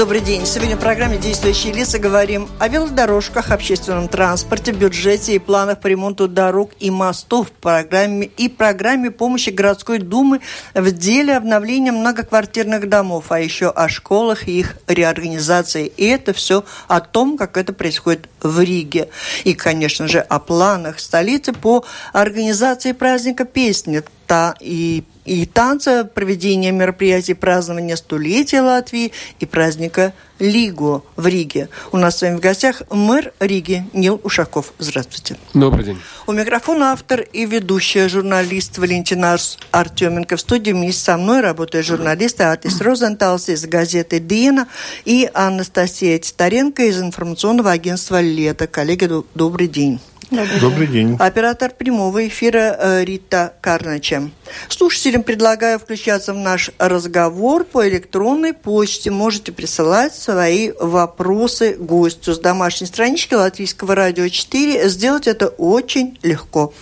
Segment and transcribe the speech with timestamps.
[0.00, 0.46] Добрый день.
[0.46, 6.26] Сегодня в программе «Действующие лица» говорим о велодорожках, общественном транспорте, бюджете и планах по ремонту
[6.26, 10.40] дорог и мостов в программе, и программе помощи городской думы
[10.72, 15.92] в деле обновления многоквартирных домов, а еще о школах и их реорганизации.
[15.94, 19.10] И это все о том, как это происходит в Риге.
[19.44, 26.72] И, конечно же, о планах столицы по организации праздника песни та и и танца, проведения
[26.72, 31.68] мероприятий празднования столетия Латвии и праздника Лигу в Риге.
[31.92, 34.72] У нас с вами в гостях мэр Риги Нил Ушаков.
[34.80, 35.36] Здравствуйте.
[35.54, 35.98] Добрый день.
[36.26, 39.36] У микрофона автор и ведущая журналист Валентина
[39.70, 40.36] Артеменко.
[40.36, 44.66] В студии вместе со мной работают журналисты Атис Розенталс из газеты «Диена»
[45.04, 48.66] и Анастасия Титаренко из информационного агентства «Лето».
[48.66, 50.00] Коллеги, добрый день.
[50.30, 51.08] Добрый, Добрый день.
[51.08, 51.16] день.
[51.18, 54.30] Оператор прямого эфира э, Рита Карнача.
[54.68, 59.10] Слушателям предлагаю включаться в наш разговор по электронной почте.
[59.10, 64.88] Можете присылать свои вопросы гостю с домашней странички Латвийского радио 4.
[64.88, 66.72] Сделать это очень легко.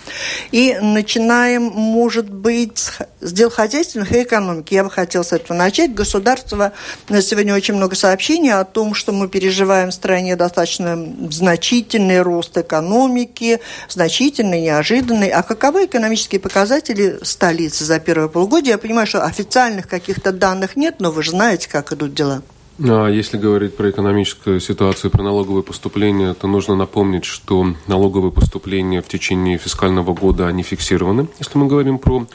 [0.51, 4.73] И начинаем, может быть, с дел хозяйственных и экономики.
[4.73, 5.93] Я бы хотела с этого начать.
[5.93, 6.71] Государство
[7.09, 12.57] на сегодня очень много сообщений о том, что мы переживаем в стране достаточно значительный рост
[12.57, 15.31] экономики, высокие, значительные, неожиданные.
[15.31, 17.19] А каковы экономические показатели
[17.59, 18.71] столицы за первое полугодие?
[18.71, 22.41] Я понимаю, что официальных каких-то данных нет, но вы же знаете, как идут дела.
[22.81, 29.01] А если говорить про экономическую ситуацию, про налоговые поступления, то нужно напомнить, что налоговые поступления
[29.01, 31.27] в течение фискального года, они фиксированы.
[31.39, 32.25] Если мы говорим про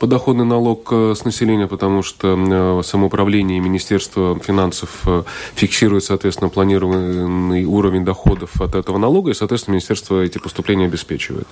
[0.00, 5.22] подоходный налог э, с населения, потому что э, самоуправление и Министерство финансов э,
[5.54, 11.46] фиксирует, соответственно, планированный уровень доходов от этого налога, и, соответственно, Министерство эти поступления обеспечивает.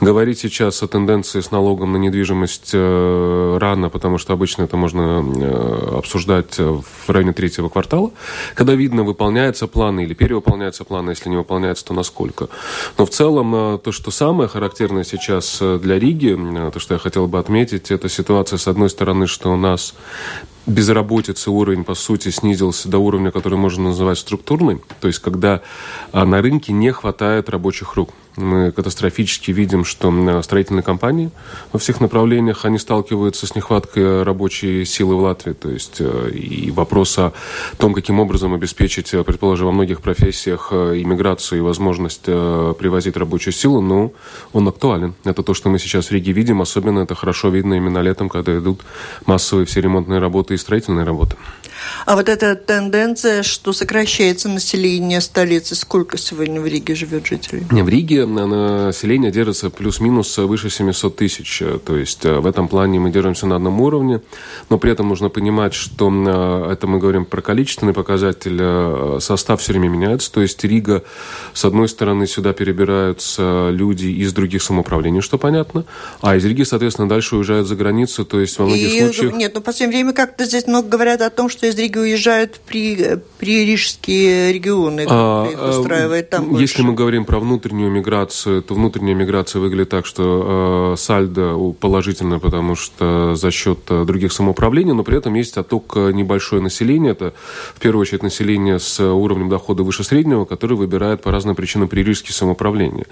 [0.00, 5.20] Говорить сейчас о тенденции с налогом на недвижимость рано, потому что обычно это можно
[5.98, 8.12] обсуждать в районе третьего квартала, квартала,
[8.54, 12.48] когда видно, выполняются планы или перевыполняются планы, если не выполняются, то насколько.
[12.98, 16.94] Но в целом э, то, что самое характерное сейчас э, для Риги, э, то, что
[16.94, 19.94] я хотел бы отметить, это ситуация, с одной стороны, что у нас
[20.66, 25.62] безработицы уровень, по сути, снизился до уровня, который можно называть структурный, то есть когда
[26.12, 28.10] на рынке не хватает рабочих рук.
[28.36, 31.30] Мы катастрофически видим, что строительные компании
[31.72, 35.52] во всех направлениях, они сталкиваются с нехваткой рабочей силы в Латвии.
[35.52, 37.34] То есть э, и вопрос о
[37.76, 43.52] том, каким образом обеспечить, э, предположим, во многих профессиях э, иммиграцию и возможность привозить рабочую
[43.52, 44.14] силу, ну,
[44.52, 45.14] он актуален.
[45.24, 46.62] Это то, что мы сейчас в Риге видим.
[46.62, 48.80] Особенно это хорошо видно именно летом, когда идут
[49.26, 51.36] массовые все ремонтные работы и строительные работы.
[52.06, 57.64] А вот эта тенденция, что сокращается население столицы, сколько сегодня в Риге живет жителей?
[57.70, 61.62] В Риге население держится плюс-минус выше 700 тысяч.
[61.84, 64.20] То есть э, в этом плане мы держимся на одном уровне,
[64.70, 69.60] но при этом нужно понимать, что э, это мы говорим про количественный показатель, э, состав
[69.60, 70.32] все время меняется.
[70.32, 71.04] То есть Рига,
[71.52, 75.84] с одной стороны, сюда перебираются люди из других самоуправлений, что понятно,
[76.20, 79.34] а из Риги, соответственно, дальше уезжают за границу, то есть во многих И, случаях...
[79.34, 82.60] Нет, но в последнее время как-то здесь много говорят о том, что из Риги уезжают
[82.66, 86.82] при, при рижские регионы, а, их устраивает там Если больше.
[86.82, 92.74] мы говорим про внутреннюю миграцию, то внутренняя миграция выглядит так, что э, сальдо положительно, потому
[92.74, 97.12] что за счет э, других самоуправлений, но при этом есть отток э, небольшое население.
[97.12, 97.34] Это,
[97.74, 102.34] в первую очередь, население с уровнем дохода выше среднего, которое выбирает по разным причинам пририжские
[102.34, 103.06] самоуправления.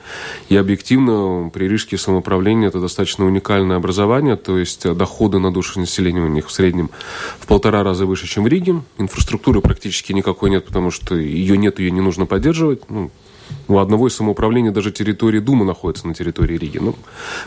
[0.49, 6.29] И объективно пририжские самоуправления– это достаточно уникальное образование, то есть доходы на душу населения у
[6.29, 6.91] них в среднем
[7.39, 8.83] в полтора раза выше, чем в Риге.
[8.99, 12.89] Инфраструктуры практически никакой нет, потому что ее нет, ее не нужно поддерживать.
[12.91, 13.11] Ну,
[13.69, 16.79] у одного из самоуправления даже территория Думы находится на территории Риги.
[16.79, 16.97] Ну,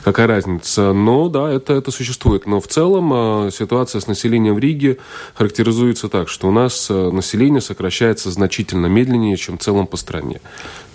[0.04, 0.94] какая разница?
[0.94, 2.46] Но да, это, это существует.
[2.46, 3.12] Но в целом
[3.48, 4.98] э, ситуация с населением в Риге
[5.34, 10.40] характеризуется так, что у нас э, население сокращается значительно медленнее, чем в целом по стране.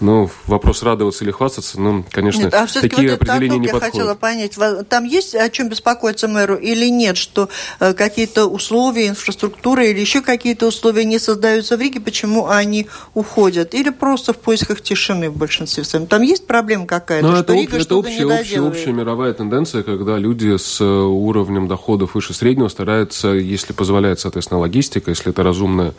[0.00, 3.92] Ну, вопрос радоваться или хвастаться, ну, конечно, нет, а такие вот определения не я подходят.
[3.92, 4.56] хотела понять,
[4.88, 7.48] там есть о чем беспокоиться мэру или нет, что
[7.81, 13.74] э, какие-то условия, инфраструктура или еще какие-то условия не создаются в Риге, почему они уходят?
[13.74, 16.06] Или просто в поисках тишины в большинстве своем?
[16.06, 19.83] Там есть проблема какая-то, ну, что это, Рига это общая, не общая, общая мировая тенденция,
[19.83, 25.42] когда люди с э, уровнем доходов выше среднего стараются, если позволяет, соответственно, логистика, если это
[25.42, 25.94] разумное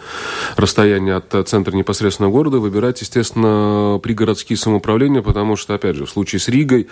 [0.55, 6.39] расстояние от центра непосредственно города, выбирать, естественно, пригородские самоуправления, потому что, опять же, в случае
[6.39, 6.87] с Ригой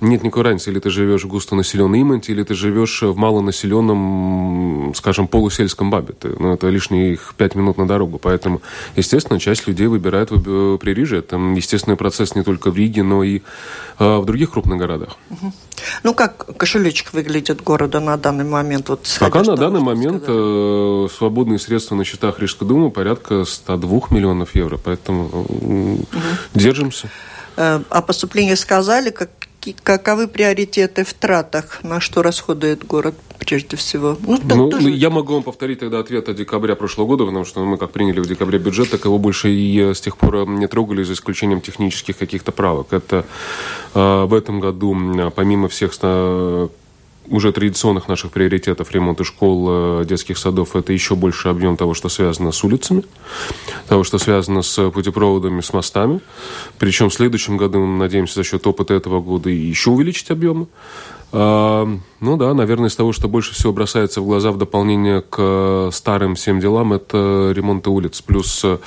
[0.00, 5.28] нет никакой разницы, или ты живешь в густонаселенной Иманте, или ты живешь в малонаселенном, скажем,
[5.28, 6.14] полусельском Бабе.
[6.22, 8.18] Ну, это лишних пять минут на дорогу.
[8.18, 8.62] Поэтому,
[8.96, 11.18] естественно, часть людей выбирает Пририжье.
[11.18, 13.42] Это естественный процесс не только в Риге, но и
[13.98, 15.16] в других крупных городах.
[16.02, 18.88] Ну, как кошелечек выглядит города на данный момент?
[18.88, 21.12] Вот, Пока на данный момент сказать.
[21.12, 26.06] свободные средства на счетах Рижской думы порядка 102 миллионов евро, поэтому угу.
[26.54, 27.08] Держимся.
[27.56, 29.30] О поступлении сказали, как
[29.82, 34.16] каковы приоритеты в тратах, на что расходует город прежде всего?
[34.20, 34.90] Ну, ну тоже...
[34.90, 38.20] Я могу вам повторить тогда ответ от декабря прошлого года, потому что мы как приняли
[38.20, 41.14] в декабре бюджет, так его больше и э, с тех пор э, не трогали, за
[41.14, 42.92] исключением технических каких-то правок.
[42.92, 43.24] Это
[43.94, 44.96] э, в этом году,
[45.34, 45.92] помимо всех
[47.30, 52.08] уже традиционных наших приоритетов ремонта школ, э, детских садов, это еще больше объем того, что
[52.08, 53.04] связано с улицами,
[53.88, 56.20] того, что связано с путепроводами, с мостами.
[56.78, 60.66] Причем в следующем году мы надеемся за счет опыта этого года еще увеличить объемы.
[61.30, 61.86] А,
[62.20, 66.34] ну да, наверное, из того, что больше всего бросается в глаза в дополнение к старым
[66.34, 68.22] всем делам, это ремонт улиц.
[68.22, 68.78] Плюс э,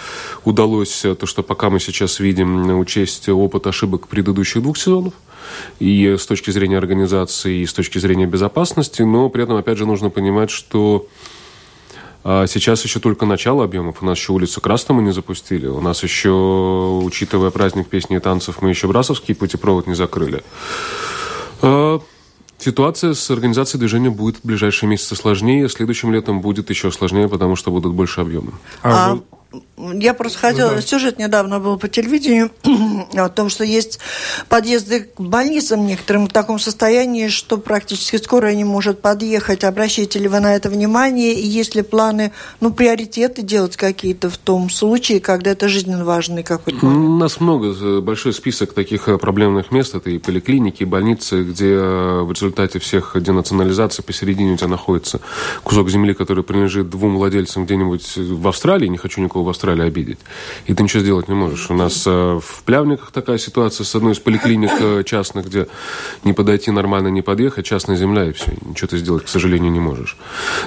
[0.44, 5.14] удалось то, что пока мы сейчас видим, учесть опыт ошибок предыдущих двух сезонов
[5.80, 9.86] и с точки зрения организации, и с точки зрения безопасности, но при этом, опять же,
[9.86, 11.08] нужно понимать, что
[12.24, 14.02] а, Сейчас еще только начало объемов.
[14.02, 15.68] У нас еще улицу Красного мы не запустили.
[15.68, 20.44] У нас еще, учитывая праздник песни и танцев, мы еще Брасовский путепровод не закрыли.
[22.62, 25.68] Ситуация с организацией движения будет в ближайшие месяцы сложнее.
[25.68, 28.52] Следующим летом будет еще сложнее, потому что будут больше объемы.
[28.84, 29.20] А, а
[29.78, 30.82] я просто хотела, да.
[30.82, 32.52] сюжет недавно был по телевидению
[33.14, 34.00] о том, что есть
[34.48, 39.64] подъезды к больницам некоторым в таком состоянии, что практически скорая не может подъехать.
[39.64, 41.34] Обращаете ли вы на это внимание?
[41.34, 42.32] И есть ли планы,
[42.62, 46.86] ну, приоритеты делать какие-то в том случае, когда это жизненно важный какой-то?
[46.86, 49.96] У нас много, большой список таких э, проблемных мест.
[49.96, 55.20] Это и поликлиники, и больницы, где э, в результате всех денационализаций посередине у тебя находится
[55.64, 60.20] кусок земли, который принадлежит двум владельцам где-нибудь в Австралии, не хочу никого в Австралии обидеть.
[60.66, 61.70] И ты ничего сделать не можешь.
[61.70, 65.68] У нас э, в Плявниках такая ситуация с одной из поликлиник э, частных, где
[66.24, 68.52] не подойти нормально, не подъехать, частная земля, и все.
[68.62, 70.18] Ничего ты сделать, к сожалению, не можешь.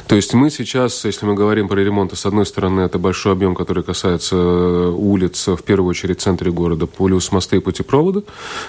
[0.06, 3.54] То есть мы сейчас, если мы говорим про ремонт, с одной стороны, это большой объем,
[3.54, 8.22] который касается э, улиц, в первую очередь в центре города, плюс мосты и путепроводы.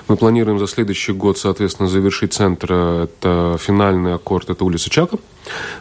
[0.07, 5.17] Мы планируем за следующий год, соответственно, завершить центр, это финальный аккорд, это улица Чака.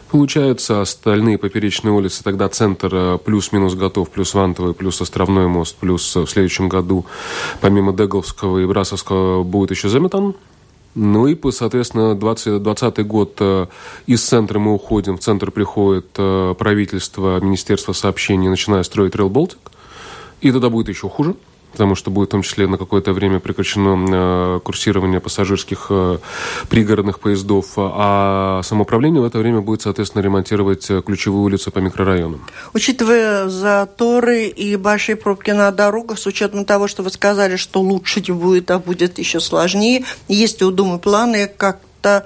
[0.09, 6.27] Получается, остальные поперечные улицы, тогда центр плюс-минус готов, плюс Вантовый, плюс Островной мост, плюс в
[6.27, 7.05] следующем году,
[7.61, 10.35] помимо Деговского и Брасовского, будет еще заметан.
[10.95, 13.67] Ну и, соответственно, 2020 год э,
[14.07, 19.57] из центра мы уходим, в центр приходит э, правительство, Министерство сообщений, начиная строить Rail Baltic.
[20.39, 21.35] И тогда будет еще хуже
[21.75, 26.19] потому что будет в том числе на какое-то время прекращено э, курсирование пассажирских э,
[26.69, 32.45] пригородных поездов, а самоуправление в это время будет, соответственно, ремонтировать э, ключевые улицы по микрорайонам.
[32.73, 38.21] Учитывая заторы и большие пробки на дорогах, с учетом того, что вы сказали, что лучше
[38.25, 41.51] не будет, а будет еще сложнее, есть у Думы планы
[42.05, 42.25] как-то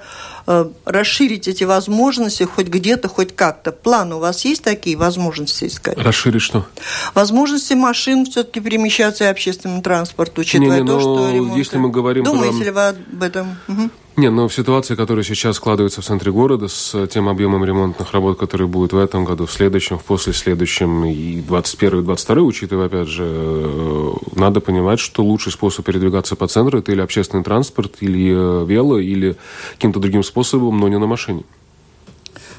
[0.52, 3.70] Э, расширить эти возможности хоть где-то, хоть как-то.
[3.70, 5.96] Планы у вас есть такие возможности искать?
[5.96, 6.66] Расширить что?
[7.14, 11.56] Возможности машин все-таки перемещаться и общественным транспортом, учитывая не, не, то, что ремонт...
[11.56, 12.64] Если мы говорим Думаете про...
[12.64, 13.58] ли вы об этом?
[13.68, 13.90] Угу.
[14.20, 18.38] Не, но в ситуации, которая сейчас складывается в центре города, с тем объемом ремонтных работ,
[18.38, 22.86] которые будут в этом году, в следующем, в после следующем и 21 и 22 учитывая,
[22.88, 27.94] опять же, э, надо понимать, что лучший способ передвигаться по центру это или общественный транспорт,
[28.00, 29.36] или э, вело, или
[29.76, 31.44] каким-то другим способом, но не на машине.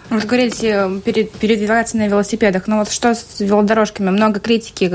[0.09, 2.67] Вы говорите, передвигаться на велосипедах.
[2.67, 4.09] Но вот что с велодорожками?
[4.09, 4.85] Много критики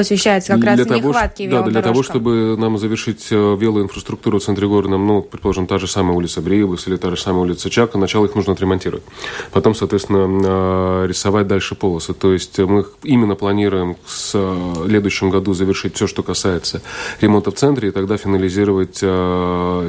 [0.00, 4.42] посвящается как для раз того, нехватке Да, для того, чтобы нам завершить э, велоинфраструктуру в
[4.42, 7.68] центре города, нам, ну, предположим, та же самая улица Бреевых или та же самая улица
[7.68, 9.04] Чака, сначала их нужно отремонтировать.
[9.52, 12.14] Потом, соответственно, э, рисовать дальше полосы.
[12.14, 16.80] То есть мы именно планируем в э, следующем году завершить все, что касается
[17.20, 18.96] ремонта в центре, и тогда финализировать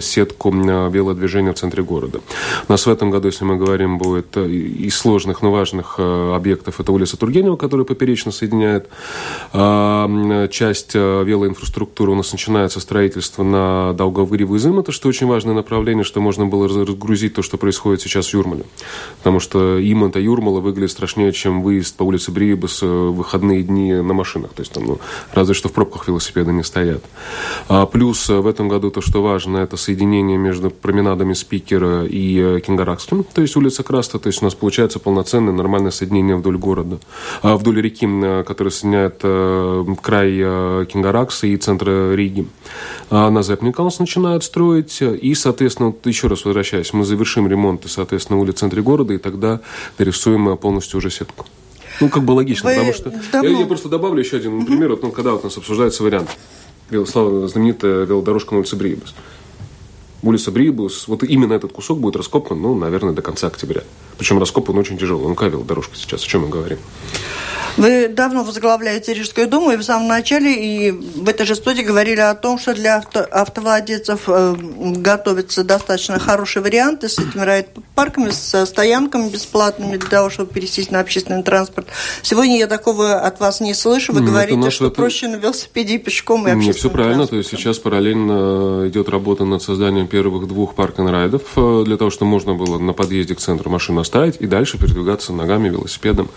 [0.03, 2.19] сетку велодвижения в центре города.
[2.67, 6.91] У нас в этом году, если мы говорим, будет из сложных, но важных объектов, это
[6.91, 8.89] улица Тургенева, которая поперечно соединяет
[10.51, 16.21] часть э, велоинфраструктуры у нас начинается строительство на Долговыреву Изымата, что очень важное направление, что
[16.21, 18.63] можно было разгрузить то, что происходит сейчас в Юрмале.
[19.17, 24.13] Потому что Иманта Юрмала выглядит страшнее, чем выезд по улице Бриебас в выходные дни на
[24.13, 24.53] машинах.
[24.53, 24.99] То есть там, ну,
[25.33, 27.03] разве что в пробках велосипеды не стоят.
[27.67, 32.39] А плюс э, в этом году то, что важно, это соединение между променадами Спикера и
[32.39, 34.19] э, Кингаракским, то есть улица Краста.
[34.19, 36.99] То есть у нас получается полноценное нормальное соединение вдоль города,
[37.41, 38.01] а, вдоль реки,
[38.45, 39.21] которая соединяет
[39.95, 42.47] край э, Кингаракса и центра Риги.
[43.09, 45.01] А на Зепникалс начинают строить.
[45.01, 49.17] И, соответственно, вот еще раз возвращаясь, мы завершим ремонт, соответственно, улиц в центре города, и
[49.17, 49.61] тогда
[49.97, 51.45] дорисуем полностью уже сетку.
[51.99, 53.13] Ну, как бы логично, Вы потому что...
[53.31, 53.49] Давно...
[53.49, 54.89] Я, я просто добавлю еще один пример.
[54.89, 56.29] Вот, ну, когда вот у нас обсуждается вариант
[56.91, 59.13] знаменитая велодорожка на улице Брибус.
[60.23, 63.81] Улица Брибус, вот именно этот кусок будет раскопан, ну, наверное, до конца октября.
[64.17, 65.27] Причем раскопан очень тяжелый.
[65.27, 66.23] Ну, какая велодорожка сейчас?
[66.23, 66.77] О чем мы говорим?
[67.77, 72.19] Вы давно возглавляете Рижскую думу, и в самом начале, и в этой же студии говорили
[72.19, 74.55] о том, что для авто, автовладельцев э,
[74.97, 80.99] готовятся достаточно хорошие варианты с этими райд-парками, с стоянками бесплатными для того, чтобы пересесть на
[80.99, 81.87] общественный транспорт.
[82.21, 84.11] Сегодня я такого от вас не слышу.
[84.11, 84.95] Вы Нет, говорите, что это...
[84.95, 87.25] проще на велосипеде и пешком, и Нет, все правильно.
[87.25, 92.31] То есть сейчас параллельно идет работа над созданием первых двух парк-н-райдов э, для того, чтобы
[92.31, 96.27] можно было на подъезде к центру машину оставить и дальше передвигаться ногами, велосипедом,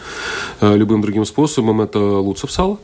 [0.61, 2.78] э, любым другим способом это Луцев сало.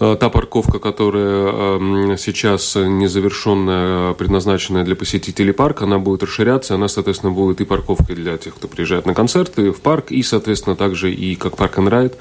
[0.00, 6.88] Э, та парковка, которая эм, сейчас незавершенная, предназначенная для посетителей парка, она будет расширяться, она,
[6.88, 11.12] соответственно, будет и парковкой для тех, кто приезжает на концерты в парк, и, соответственно, также
[11.12, 12.16] и как парк and райд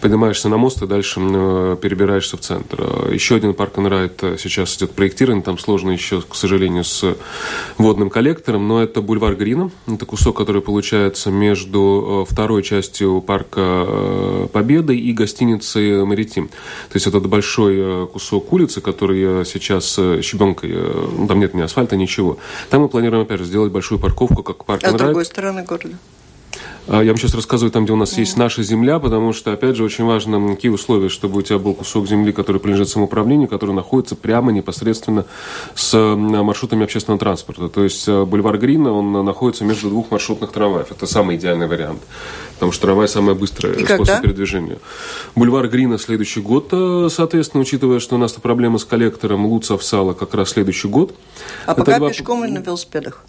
[0.00, 2.78] поднимаешься на мост и дальше э, перебираешься в центр.
[2.80, 6.84] Э, еще один парк and райд э, сейчас идет проектирование, там сложно еще, к сожалению,
[6.84, 7.16] с
[7.78, 9.70] водным коллектором, но это бульвар Грина.
[9.86, 16.48] Это кусок, который получается между второй частью парка Победы и гостиницей Маритим.
[16.48, 20.74] То есть этот большой кусок улицы, который сейчас щебенкой,
[21.16, 22.38] ну, там нет ни асфальта, ничего.
[22.70, 25.96] Там мы планируем, опять же, сделать большую парковку, как парк А с другой стороны города?
[26.92, 29.76] А, я вам сейчас рассказываю там, где у нас есть наша земля, потому что, опять
[29.76, 33.76] же, очень важно, какие условия, чтобы у тебя был кусок земли, который принадлежит самоуправлению, который
[33.76, 35.24] находится прямо непосредственно
[35.76, 37.68] с маршрутами общественного транспорта.
[37.68, 40.90] То есть э, бульвар Грина, он находится между двух маршрутных трамваев.
[40.90, 42.00] Это самый идеальный вариант,
[42.54, 44.20] потому что трамвай самый быстрый И способ когда?
[44.20, 44.78] передвижения.
[45.36, 50.12] Бульвар Грина следующий год, э, соответственно, учитывая, что у нас проблема с коллектором Луцев Сала
[50.12, 51.14] как раз следующий год.
[51.66, 52.08] А Это пока два...
[52.08, 53.24] пешком и на велосипедах?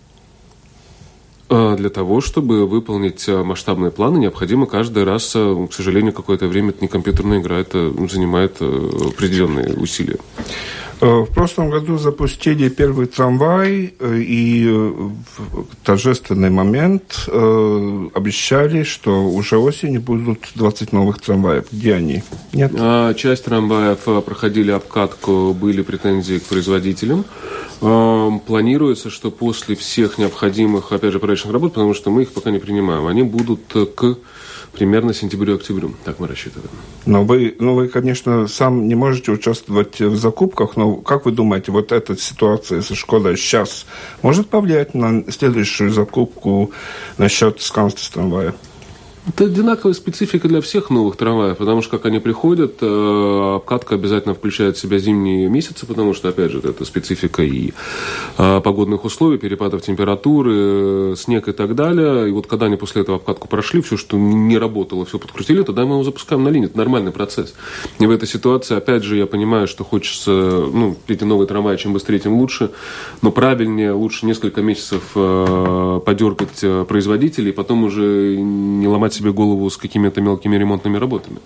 [1.53, 6.47] А, для того, чтобы выполнить а, масштабные планы, необходимо каждый раз, а, к сожалению, какое-то
[6.47, 10.17] время это не компьютерная игра, это занимает определенные усилия.
[11.01, 19.25] Э, в прошлом году запустили первый трамвай, э, и в торжественный момент э, обещали, что
[19.25, 21.65] уже осенью будут 20 новых трамваев.
[21.71, 22.23] Где они?
[22.53, 22.71] Нет?
[23.17, 27.25] Часть трамваев проходили обкатку, были претензии к производителям.
[27.79, 32.59] Планируется, что после всех необходимых, опять же, проектных работ, потому что мы их пока не
[32.59, 33.61] принимаем, они будут
[33.95, 34.17] к
[34.71, 35.93] примерно сентябрю-октябрю.
[36.03, 36.71] Так мы рассчитываем.
[37.05, 41.71] Но вы, ну, вы, конечно, сам не можете участвовать в закупках, но как вы думаете,
[41.71, 43.85] вот эта ситуация со школой сейчас
[44.21, 46.71] может повлиять на следующую закупку
[47.17, 48.53] насчет сканства трамвая?
[49.27, 54.33] Это одинаковая специфика для всех новых трамваев, потому что как они приходят, э, обкатка обязательно
[54.33, 57.71] включает в себя зимние месяцы, потому что, опять же, это специфика и
[58.39, 62.29] э, погодных условий, перепадов температуры, э, снег и так далее.
[62.29, 65.85] И вот когда они после этого обкатку прошли, все, что не работало, все подкрутили, тогда
[65.85, 66.69] мы его запускаем на линию.
[66.69, 67.53] Это нормальный процесс.
[67.99, 71.93] И в этой ситуации, опять же, я понимаю, что хочется, ну, эти новые трамваи, чем
[71.93, 72.71] быстрее, тем лучше,
[73.21, 79.77] но правильнее, лучше несколько месяцев подергать производителей, потом уже не ломать ломать себе голову с
[79.77, 81.39] какими-то мелкими ремонтными работами.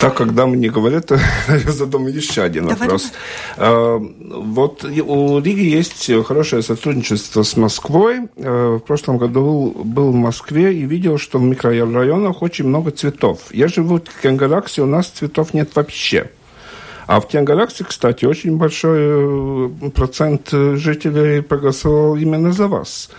[0.00, 1.10] Так, когда мне говорят,
[1.48, 2.78] я задам еще один Давай.
[2.78, 3.12] вопрос.
[3.56, 8.28] А, вот у Риги есть хорошее сотрудничество с Москвой.
[8.36, 13.38] А, в прошлом году был в Москве и видел, что в микрорайонах очень много цветов.
[13.50, 16.30] Я живу в Кенгараксе, у нас цветов нет вообще.
[17.06, 23.10] А в Кенгараксе, кстати, очень большой э, процент жителей проголосовал именно за вас.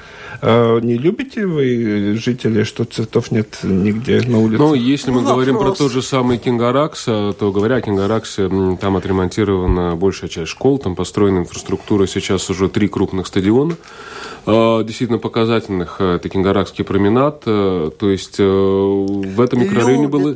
[0.42, 4.62] А не любите вы, жители, что цветов нет нигде на улице?
[4.62, 8.98] Ну, если мы ну, говорим про тот же самый Кенгарагс, то говоря о Кенгарагсе, там
[8.98, 13.78] отремонтирована большая часть школ, там построена инфраструктура, сейчас уже три крупных стадиона.
[14.48, 15.98] А, действительно показательных.
[16.00, 17.44] Э, это Кенгарагский променад.
[17.46, 20.36] Э, то есть э, в этом микрорайоне было,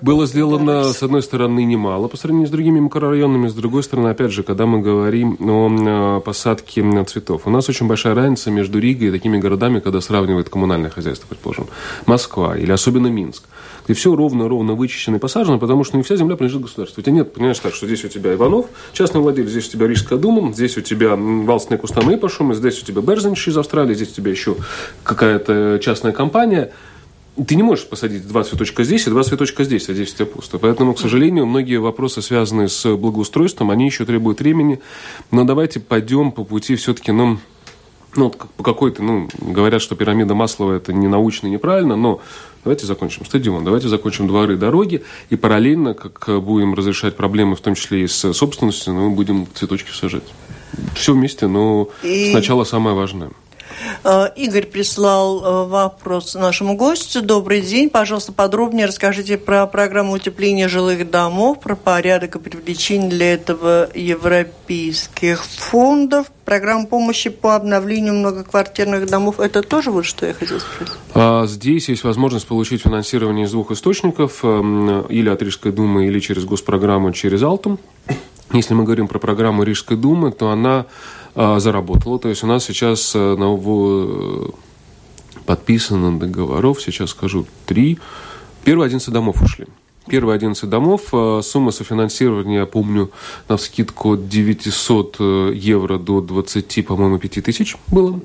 [0.00, 4.32] было сделано, с одной стороны, немало по сравнению с другими микрорайонами, с другой стороны, опять
[4.32, 7.42] же, когда мы говорим о посадке цветов.
[7.44, 11.68] У нас очень большая разница между Ригой и такими городами, когда сравнивают коммунальное хозяйство, предположим,
[12.06, 13.44] Москва или особенно Минск
[13.84, 17.00] где все ровно-ровно вычищено и посажено, потому что не вся земля принадлежит государству.
[17.00, 19.86] У тебя нет, понимаешь, так, что здесь у тебя Иванов, частный владелец, здесь у тебя
[19.86, 23.94] Рижская дума, здесь у тебя Валстные кустаны по шуму, здесь у тебя Берзенч из Австралии,
[23.94, 24.56] здесь у тебя еще
[25.02, 26.72] какая-то частная компания.
[27.46, 30.26] Ты не можешь посадить два цветочка здесь и два цветочка здесь, а здесь у тебя
[30.26, 30.58] пусто.
[30.58, 34.80] Поэтому, к сожалению, многие вопросы, связанные с благоустройством, они еще требуют времени.
[35.30, 37.38] Но давайте пойдем по пути все-таки, ну,
[38.16, 42.20] ну, по какой-то, ну, говорят, что пирамида Маслова это не научно, неправильно, но
[42.64, 47.74] давайте закончим стадион, давайте закончим дворы, дороги, и параллельно, как будем разрешать проблемы, в том
[47.74, 50.24] числе и с собственностью, мы будем цветочки сажать.
[50.94, 52.30] Все вместе, но и...
[52.30, 53.30] сначала самое важное.
[54.04, 57.22] Э, Игорь прислал э, вопрос нашему гостю.
[57.22, 57.90] Добрый день.
[57.90, 65.44] Пожалуйста, подробнее расскажите про программу утепления жилых домов, про порядок и привлечение для этого европейских
[65.44, 66.26] фондов.
[66.44, 69.38] Программа помощи по обновлению многоквартирных домов.
[69.38, 70.94] Это тоже вот что я хотел спросить?
[71.14, 74.40] А, здесь есть возможность получить финансирование из двух источников.
[74.42, 77.78] Эм, или от Рижской думы, или через госпрограмму, через Алтум.
[78.52, 80.86] Если мы говорим про программу Рижской думы, то она
[81.34, 82.18] а, заработала.
[82.18, 84.52] То есть у нас сейчас э, на, в,
[85.46, 87.98] подписано договоров, сейчас скажу, три.
[88.64, 89.66] Первые 11 домов ушли.
[90.08, 93.10] Первые 11 домов, э, сумма софинансирования, я помню,
[93.48, 98.20] на скидку от 900 э, евро до 20, по-моему, 5 тысяч было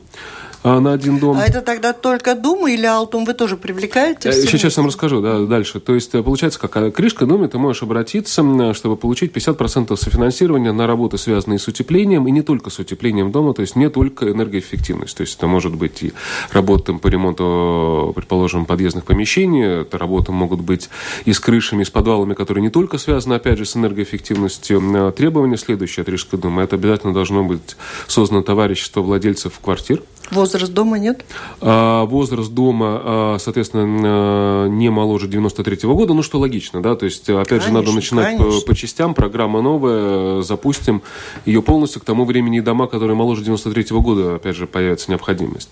[0.64, 1.38] на один дом.
[1.38, 4.32] А это тогда только Дума или Алтум вы тоже привлекаете?
[4.32, 5.80] Сейчас я вам расскажу, да, дальше.
[5.80, 11.18] То есть, получается, как крышка Думе, ты можешь обратиться, чтобы получить 50% софинансирования на работы,
[11.18, 15.16] связанные с утеплением, и не только с утеплением дома, то есть не только энергоэффективность.
[15.16, 16.14] То есть это может быть и
[16.52, 20.90] работа по ремонту, предположим, подъездных помещений, это работы могут быть
[21.26, 25.14] и с крышами, и с подвалами, которые не только связаны, опять же, с энергоэффективностью.
[25.16, 26.62] Требования следующие от Рижской Думы.
[26.62, 31.24] Это обязательно должно быть создано товарищество владельцев квартир, Возраст дома нет?
[31.62, 37.06] А, возраст дома, а, соответственно, не моложе 93 -го года, ну что логично, да, то
[37.06, 41.02] есть, опять конечно, же, надо начинать по, по частям, программа новая, запустим
[41.46, 45.70] ее полностью, к тому времени дома, которые моложе 93 -го года, опять же, появится необходимость.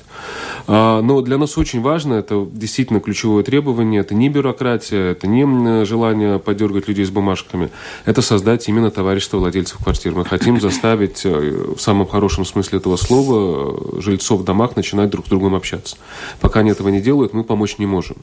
[0.68, 5.86] А, но для нас очень важно, это действительно ключевое требование, это не бюрократия, это не
[5.86, 7.70] желание подергать людей с бумажками,
[8.06, 10.14] это создать именно товарищество владельцев квартир.
[10.14, 15.30] Мы хотим заставить, э, в самом хорошем смысле этого слова, жильцов домах начинать друг с
[15.30, 15.98] другом общаться.
[16.40, 18.18] Пока они этого не делают, мы помочь не можем.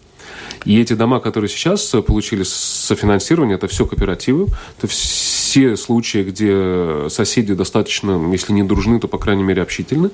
[0.65, 4.47] И эти дома, которые сейчас получили софинансирование, это все кооперативы,
[4.79, 10.11] это все случаи, где соседи достаточно, если не дружны, то, по крайней мере, общительны.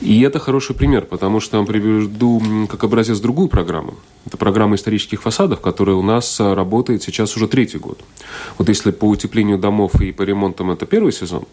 [0.00, 3.94] И это хороший пример, потому что я приведу как образец другую программу.
[4.24, 7.98] Это программа исторических фасадов, которая у нас работает сейчас уже третий год.
[8.56, 11.44] Вот если по утеплению домов и по ремонтам это первый сезон,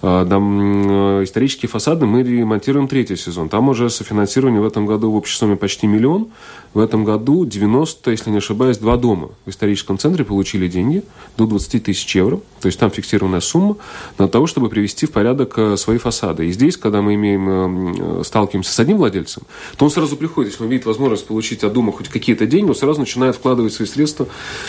[0.00, 3.48] дом, э, исторические фасады мы ремонтируем третий сезон.
[3.48, 6.28] Там уже софинансирование в этом году в общей сумме почти миллион.
[6.72, 11.02] В этом году 90, если не ошибаюсь, два дома в историческом центре получили деньги
[11.36, 12.40] до 20 тысяч евро.
[12.60, 13.76] То есть там фиксированная сумма
[14.16, 16.46] для того, чтобы привести в порядок э, свои фасады.
[16.46, 19.42] И здесь, когда мы имеем, э, сталкиваемся с одним владельцем,
[19.76, 22.76] то он сразу приходит, если он видит возможность получить от дома хоть какие-то деньги, он
[22.76, 24.28] сразу начинает вкладывать свои средства,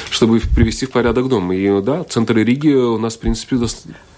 [0.09, 1.51] чтобы привести в порядок дом.
[1.53, 3.57] И да, центр Риги у нас, в принципе,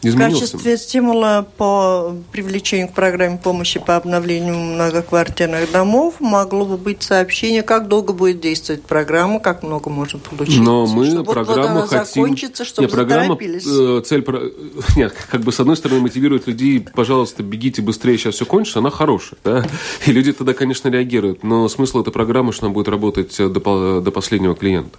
[0.02, 0.38] изменился.
[0.38, 7.04] В качестве стимула по привлечению к программе помощи по обновлению многоквартирных домов могло бы быть
[7.04, 10.60] сообщение, как долго будет действовать программа, как много можно получить.
[10.60, 12.24] Но мы чтобы программу вот хотим...
[12.24, 14.26] закончится, чтобы Нет, программа, э, цель...
[14.96, 18.90] Нет, как бы с одной стороны мотивирует людей, пожалуйста, бегите быстрее, сейчас все кончится, она
[18.90, 19.66] хорошая, да?
[20.06, 21.44] И люди тогда, конечно, реагируют.
[21.44, 24.98] Но смысл этой программы, что она будет работать до, до последнего клиента.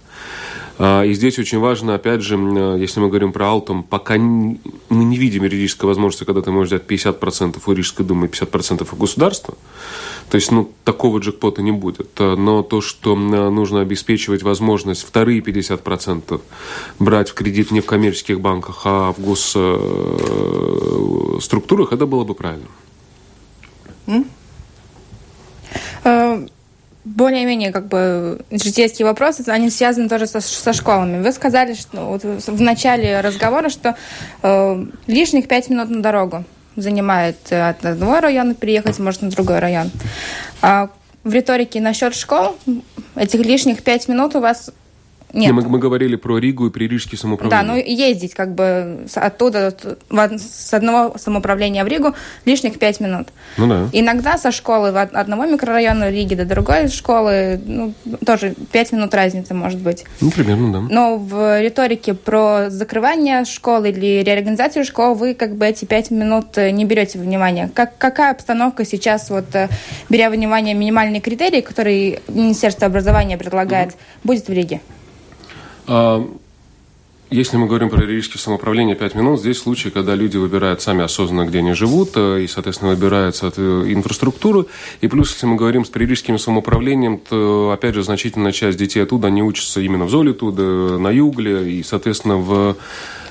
[0.79, 2.35] А, и здесь очень важно, опять же,
[2.79, 6.83] если мы говорим про Алтум, пока мы не видим юридической возможности, когда ты можешь взять
[6.87, 9.55] 50% у Рижской думы и 50% у государства.
[10.29, 12.17] То есть, ну, такого джекпота не будет.
[12.17, 16.39] Но то, что нужно обеспечивать возможность вторые 50%
[16.99, 19.19] брать в кредит не в коммерческих банках, а в
[21.33, 22.67] госструктурах, это было бы правильно.
[26.03, 26.47] Э,
[27.05, 31.21] более-менее как бы житейские вопросы, они связаны тоже со, со школами.
[31.21, 33.95] Вы сказали, что вот в начале разговора, что
[34.43, 36.43] э, лишних пять минут на дорогу
[36.75, 39.91] занимает э, от одного района переехать, может, на другой район.
[40.61, 40.89] А
[41.23, 42.57] в риторике насчет школ
[43.15, 44.71] этих лишних пять минут у вас
[45.33, 45.53] нет.
[45.53, 47.65] Мы, мы говорили про Ригу и при Рижске самоуправление.
[47.65, 49.75] Да, ну ездить как бы оттуда,
[50.09, 52.15] с одного самоуправления в Ригу
[52.45, 53.27] лишних пять минут.
[53.57, 53.89] Ну да.
[53.93, 57.93] Иногда со школы в одного микрорайона Риги до другой школы, ну,
[58.25, 60.05] тоже пять минут разницы может быть.
[60.21, 60.79] Ну, примерно, да.
[60.93, 66.57] Но в риторике про закрывание школы или реорганизацию школ вы как бы эти пять минут
[66.57, 67.69] не берете внимание.
[67.73, 69.45] Как, какая обстановка сейчас, вот
[70.09, 74.19] беря внимание минимальные критерии, которые Министерство образования предлагает, mm-hmm.
[74.23, 74.81] будет в Риге?
[75.91, 76.23] А,
[77.31, 81.47] если мы говорим про рижское самоуправление 5 минут, здесь случай, когда люди выбирают сами осознанно,
[81.47, 84.67] где они живут, э, и, соответственно, выбирают инфраструктуру.
[85.01, 89.27] И плюс, если мы говорим с пририжским самоуправлением, то, опять же, значительная часть детей оттуда,
[89.27, 92.73] они учатся именно в Золе, туда, на Югле, и, соответственно, в э,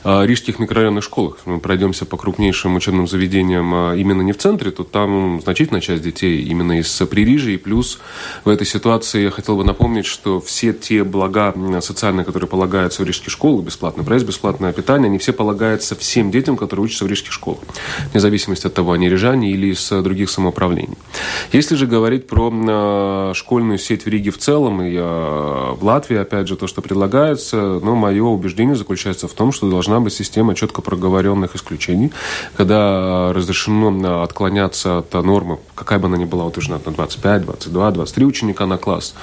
[0.05, 1.39] рижских микрорайонных школах.
[1.45, 6.03] Мы пройдемся по крупнейшим учебным заведениям э, именно не в центре, то там значительная часть
[6.03, 7.51] детей именно из Пририжа.
[7.51, 7.99] И плюс
[8.45, 13.07] в этой ситуации я хотел бы напомнить, что все те блага социальные, которые полагаются в
[13.07, 17.33] рижских школах, бесплатный проезд, бесплатное питание, они все полагаются всем детям, которые учатся в рижских
[17.33, 17.61] школах,
[18.13, 20.99] вне зависимости от того, они рижане или из других самоуправлений.
[21.53, 26.49] Если же говорить про э, школьную сеть в Риге в целом и в Латвии, опять
[26.49, 30.83] же, то, что предлагается, ну, мое убеждение заключается в том, что должна быть система четко
[30.83, 32.13] проговоренных исключений,
[32.57, 38.27] когда разрешено отклоняться от нормы, какая бы она ни была утверждена, на 25, 22, 23
[38.27, 39.15] ученика на класс,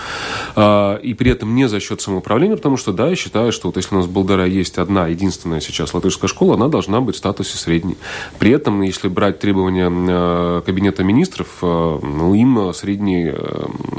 [0.55, 3.77] э, и при этом не за счет самоуправления, потому что, да, я считаю, что вот
[3.77, 7.19] если у нас в Болдара есть одна, единственная сейчас латышская школа, она должна быть в
[7.19, 7.97] статусе средней.
[8.39, 13.37] При этом, если брать требования Кабинета министров, ну, им средние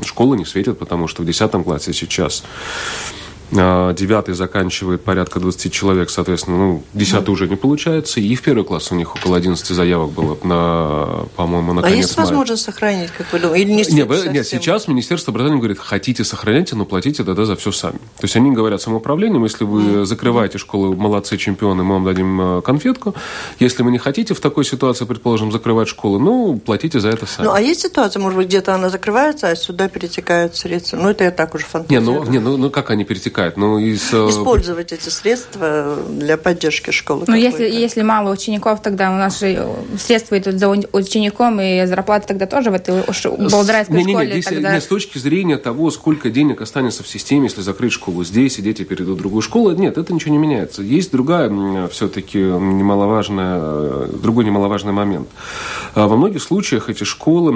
[0.04, 6.10] школы не светят, потому что в 10 классе сейчас а, девятый заканчивает порядка 20 человек,
[6.10, 10.10] соответственно, ну, десятый уже не получается, и в первый класс у них около 11 заявок
[10.10, 12.26] было на, по-моему, на а А есть мая.
[12.26, 13.64] возможность сохранить, как вы думаете?
[13.64, 17.70] Или не нет, нет, сейчас Министерство образования говорит, хотите сохраняйте, но платите тогда за все
[17.72, 17.98] сами.
[18.18, 20.04] То есть они говорят самоуправлением, если вы mm.
[20.06, 23.14] закрываете школу, молодцы, чемпионы, мы вам дадим э, конфетку.
[23.60, 27.46] Если вы не хотите в такой ситуации, предположим, закрывать школу, ну, платите за это сами.
[27.46, 30.96] Ну, а есть ситуация, может быть, где-то она закрывается, а сюда перетекают средства?
[30.96, 32.10] Ну, это я так уже фантазирую.
[32.10, 33.35] Не, ну, не, ну, ну как они перетекают?
[33.36, 33.56] Вытекает.
[33.56, 34.12] Ну, из...
[34.12, 37.24] Э, Использовать эти средства для поддержки школы.
[37.26, 39.66] Ну, если, если мало учеников, тогда у нас же
[39.98, 43.02] средства идут за учеником, и зарплата тогда тоже в этой
[43.50, 44.28] болгарской не, школе.
[44.28, 44.74] Не, не, тогда...
[44.74, 48.62] не, с точки зрения того, сколько денег останется в системе, если закрыть школу здесь, и
[48.62, 50.82] дети перейдут в другую школу, нет, это ничего не меняется.
[50.82, 51.50] Есть другая
[51.88, 55.28] все-таки немаловажная, другой немаловажный момент.
[55.94, 57.52] А во многих случаях эти школы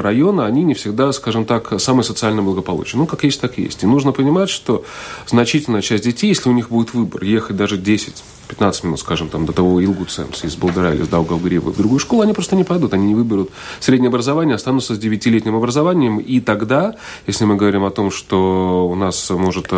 [0.00, 3.00] района, они не всегда, скажем так, самые социально благополучные.
[3.00, 3.82] Ну, как есть, так и есть.
[3.82, 4.84] И нужно понимать, что
[5.26, 9.46] значительная часть детей, если у них будет выбор, ехать даже 10 15 минут, скажем, там,
[9.46, 12.94] до того Илгуцемса из Болдара или из Даугавгрива в другую школу, они просто не пойдут,
[12.94, 16.94] они не выберут среднее образование, останутся с 9-летним образованием, и тогда,
[17.26, 19.68] если мы говорим о том, что у нас может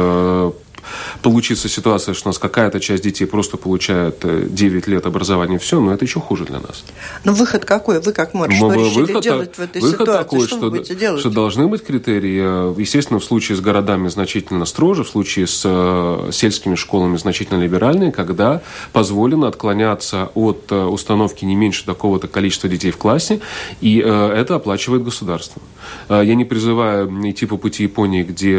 [1.22, 5.80] получиться ситуация, что у нас какая-то часть детей просто получает 9 э, лет образования, все,
[5.80, 6.84] но это еще хуже для нас.
[7.24, 8.00] Но выход какой?
[8.00, 10.22] Вы как мэр, что решили выход, делать в этой выход ситуации?
[10.22, 11.20] Такой, что, что, делать?
[11.20, 12.72] что должны быть критерии.
[12.72, 17.60] Э, естественно, в случае с городами значительно строже, в случае с э, сельскими школами значительно
[17.60, 23.40] либеральные, когда позволено отклоняться от установки не меньше такого-то количества детей в классе,
[23.80, 25.62] и это оплачивает государство.
[26.08, 28.58] Я не призываю идти по пути Японии, где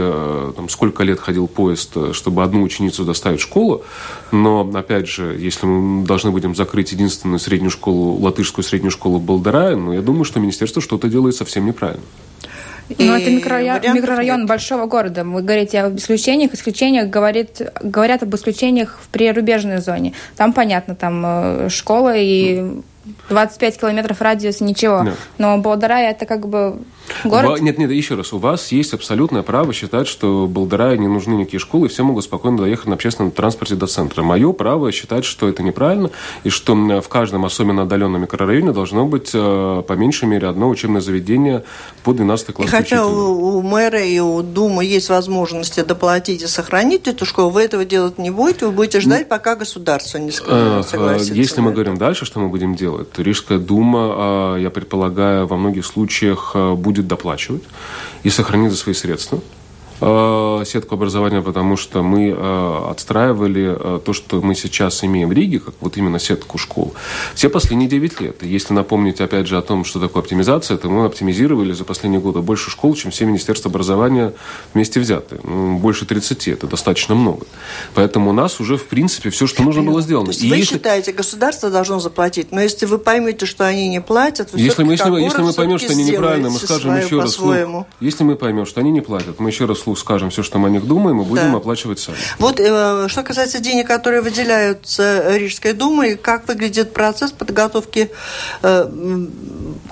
[0.56, 3.84] там, сколько лет ходил поезд, чтобы одну ученицу доставить в школу.
[4.32, 9.76] Но, опять же, если мы должны будем закрыть единственную среднюю школу, латышскую среднюю школу Балдара,
[9.76, 12.04] ну, я думаю, что министерство что-то делает совсем неправильно.
[12.90, 15.24] Ну, это микрорайон, микрорайон большого города.
[15.24, 16.54] Вы говорите об исключениях.
[16.54, 20.14] Исключениях говорит, говорят об исключениях в прирубежной зоне.
[20.38, 22.82] Там, понятно, там э, школа и
[23.30, 25.04] 25 километров радиус ничего.
[25.04, 25.14] Да.
[25.38, 26.80] Но Болдарая это как бы
[27.24, 27.62] город.
[27.62, 28.34] Нет, нет, еще раз.
[28.34, 32.24] У вас есть абсолютное право считать, что Болдарая не нужны никакие школы, и все могут
[32.24, 34.24] спокойно доехать на общественном транспорте до центра.
[34.24, 36.10] Мое право считать, что это неправильно,
[36.44, 41.02] и что в каждом особенно отдаленном микрорайоне должно быть э, по меньшей мере одно учебное
[41.02, 41.64] заведение
[42.04, 42.68] по 12 класс.
[42.68, 47.50] И хотя у, у мэра и у Думы есть возможности доплатить и сохранить эту школу,
[47.50, 51.34] вы этого делать не будете, вы будете ждать, ну, пока государство не э, согласится.
[51.34, 53.20] Если мы говорим дальше, что мы будем делать, делает.
[53.20, 57.64] Рижская дума, я предполагаю, во многих случаях а, будет доплачивать
[58.24, 59.40] и сохранит за свои средства.
[60.00, 65.32] Э, сетку образования, потому что мы э, отстраивали э, то, что мы сейчас имеем в
[65.32, 66.94] Риге, как вот именно сетку школ,
[67.34, 68.44] все последние 9 лет.
[68.44, 72.22] И если напомнить, опять же, о том, что такое оптимизация, то мы оптимизировали за последние
[72.22, 74.34] годы больше школ, чем все Министерства образования
[74.76, 75.42] вместе взятые.
[75.44, 77.48] Ну, больше 30, это достаточно много.
[77.96, 80.28] Поэтому у нас уже, в принципе, все, что нужно было сделано.
[80.28, 80.76] То есть И вы если...
[80.76, 84.94] считаете, государство должно заплатить, но если вы поймете, что они не платят, вы если мы,
[84.94, 87.40] если, мы, если мы поймем, что они неправильно, мы скажем еще раз,
[88.00, 90.68] если мы поймем, что они не платят, мы еще раз вслух скажем все, что мы
[90.68, 91.58] о них думаем, и будем да.
[91.58, 92.18] оплачивать сами.
[92.40, 98.12] Вот э, что касается денег, которые выделяются Рижской Думой, как выглядит процесс подготовки
[98.64, 98.90] э,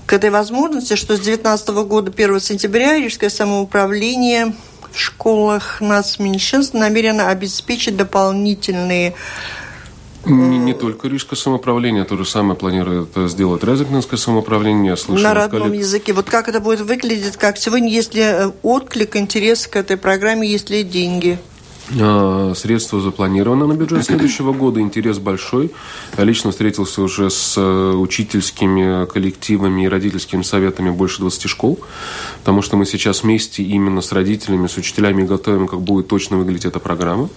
[0.06, 4.54] к этой возможности, что с 2019 года 1 сентября Рижское самоуправление
[4.92, 9.14] в школах нацменьшинств намерено обеспечить дополнительные
[10.26, 14.98] не, не только Рижское самоуправление, то же самое планирует сделать Резекненское самоуправление.
[14.98, 15.80] Слышал, На родном коллег...
[15.80, 16.14] языке.
[16.14, 20.48] Вот как это будет выглядеть, как сегодня, есть ли э, отклик, интерес к этой программе,
[20.48, 21.40] есть ли деньги?
[22.00, 25.72] А, средства запланированы на бюджет следующего года, интерес большой.
[26.18, 31.80] Я лично встретился уже с э, учительскими коллективами и родительскими советами больше 20 школ,
[32.40, 36.66] потому что мы сейчас вместе именно с родителями, с учителями готовим, как будет точно выглядеть
[36.66, 37.30] эта программа.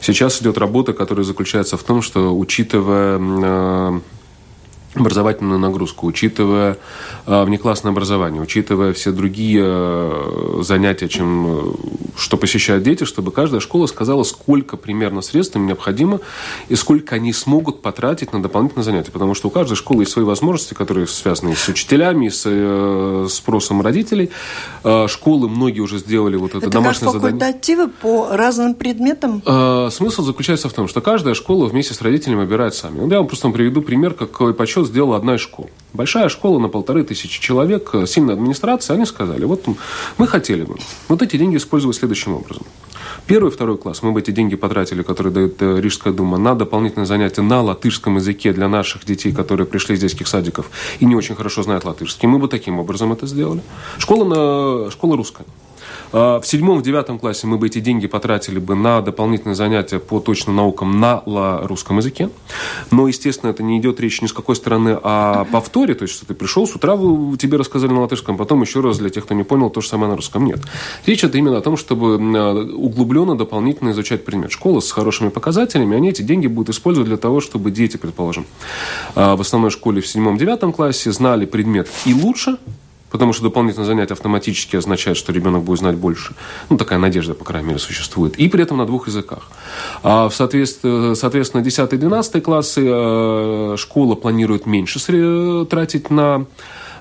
[0.00, 4.00] Сейчас идет работа, которая заключается в том, что учитывая э,
[4.94, 6.76] образовательную нагрузку, учитывая
[7.26, 11.72] э, внеклассное образование, учитывая все другие э, занятия, чем, э,
[12.18, 16.20] что посещают дети, чтобы каждая школа сказала, сколько примерно средств им необходимо
[16.68, 19.10] и сколько они смогут потратить на дополнительные занятия.
[19.10, 23.80] Потому что у каждой школы есть свои возможности, которые связаны с учителями, с э, спросом
[23.80, 24.30] родителей.
[25.06, 27.40] Школы многие уже сделали вот это, это домашнее как задание.
[27.40, 29.42] факультативы по разным предметам?
[29.90, 33.08] Смысл заключается в том, что каждая школа вместе с родителями выбирает сами.
[33.10, 35.70] Я вам просто приведу пример, какой подсчет расчет сделала одна из школ.
[35.92, 39.66] Большая школа на полторы тысячи человек, э, сильная администрация, они сказали, вот
[40.18, 40.76] мы хотели бы
[41.08, 42.64] вот эти деньги использовать следующим образом.
[43.26, 47.06] Первый второй класс мы бы эти деньги потратили, которые дает э, Рижская дума, на дополнительные
[47.06, 51.34] занятия на латышском языке для наших детей, которые пришли из детских садиков и не очень
[51.34, 52.28] хорошо знают латышский.
[52.28, 53.60] Мы бы таким образом это сделали.
[53.98, 54.90] Школа, на...
[54.90, 55.46] школа русская.
[56.12, 59.98] А, в седьмом, в девятом классе мы бы эти деньги потратили бы на дополнительные занятия
[59.98, 62.30] по точным наукам на русском языке.
[62.90, 66.26] Но, естественно, это не идет речь ни с какой стороны о повторе, то есть, что
[66.26, 66.96] ты пришел, с утра
[67.38, 70.10] тебе рассказали на латышском, потом еще раз для тех, кто не понял, то же самое
[70.10, 70.44] на русском.
[70.44, 70.60] Нет.
[71.06, 72.16] Речь это именно о том, чтобы
[72.74, 74.52] углубленно, дополнительно изучать предмет.
[74.52, 78.46] Школа с хорошими показателями, они эти деньги будут использовать для того, чтобы дети, предположим,
[79.14, 82.58] а, в основной школе в седьмом-девятом классе знали предмет и лучше,
[83.12, 86.34] потому что дополнительное занятие автоматически означает, что ребенок будет знать больше.
[86.70, 88.36] Ну, такая надежда, по крайней мере, существует.
[88.36, 89.48] И при этом на двух языках.
[90.02, 94.98] А в соответственно, соответственно 10-12 классы э, школа планирует меньше
[95.66, 96.46] тратить на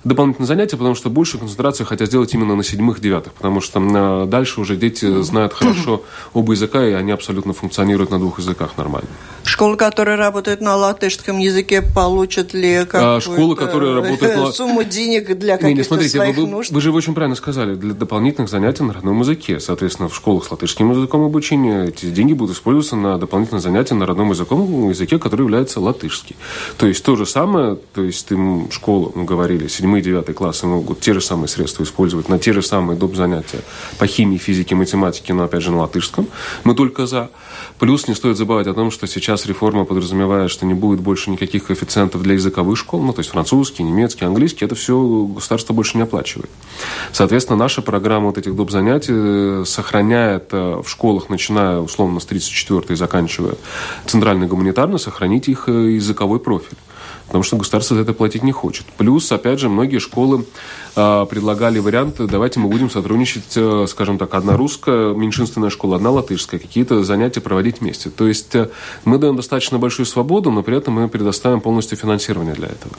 [0.03, 4.25] дополнительные занятия, потому что больше концентрации хотят сделать именно на седьмых, девятых, потому что э,
[4.27, 9.09] дальше уже дети знают хорошо оба языка, и они абсолютно функционируют на двух языках нормально.
[9.43, 14.51] Школы, которые работают на латышском языке, получат ли какую-то а, школы, которые работают на...
[14.51, 16.71] сумму денег для каких-то не, не, смотрите, своих вы, нужд?
[16.71, 19.59] Вы же очень правильно сказали, для дополнительных занятий на родном языке.
[19.59, 24.05] Соответственно, в школах с латышским языком обучения эти деньги будут использоваться на дополнительные занятия на
[24.05, 26.35] родном языком, языке, который является латышский.
[26.77, 28.37] То есть то же самое, то есть ты
[28.71, 29.67] школу, мы говорили,
[29.99, 33.15] 7-9 классы могут те же самые средства использовать на те же самые доп.
[33.15, 33.59] занятия
[33.97, 36.27] по химии, физике, математике, но опять же на латышском.
[36.63, 37.29] Мы только за.
[37.79, 41.65] Плюс не стоит забывать о том, что сейчас реформа подразумевает, что не будет больше никаких
[41.65, 46.03] коэффициентов для языковых школ, ну, то есть французский, немецкий, английский, это все государство больше не
[46.03, 46.49] оплачивает.
[47.11, 48.71] Соответственно, наша программа вот этих доп.
[48.71, 53.55] занятий э, сохраняет э, в школах, начиная условно с 34 и заканчивая
[54.05, 56.77] центральный гуманитарный, сохранить их э, языковой профиль
[57.31, 58.85] потому что государство за это платить не хочет.
[58.97, 60.45] Плюс, опять же, многие школы
[60.97, 66.11] э, предлагали варианты, давайте мы будем сотрудничать, э, скажем так, одна русская, меньшинственная школа, одна
[66.11, 68.09] латышская, какие-то занятия проводить вместе.
[68.09, 68.67] То есть э,
[69.05, 72.95] мы даем достаточно большую свободу, но при этом мы предоставим полностью финансирование для этого.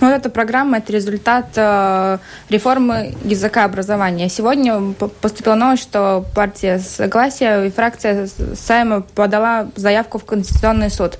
[0.00, 4.30] Ну, вот эта программа– это результат э, реформы языка образования.
[4.30, 11.18] Сегодня поступила новость, что партия Согласия и фракция Сайма подала заявку в Конституционный суд.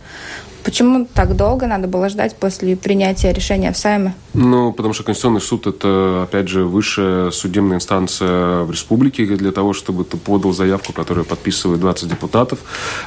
[0.66, 4.16] Почему так долго надо было ждать после принятия решения в Сайме?
[4.34, 9.22] Ну, потому что Конституционный суд– это, опять же, высшая судебная инстанция в республике.
[9.22, 12.58] И для того, чтобы ты подал заявку, которую подписывает 20 депутатов,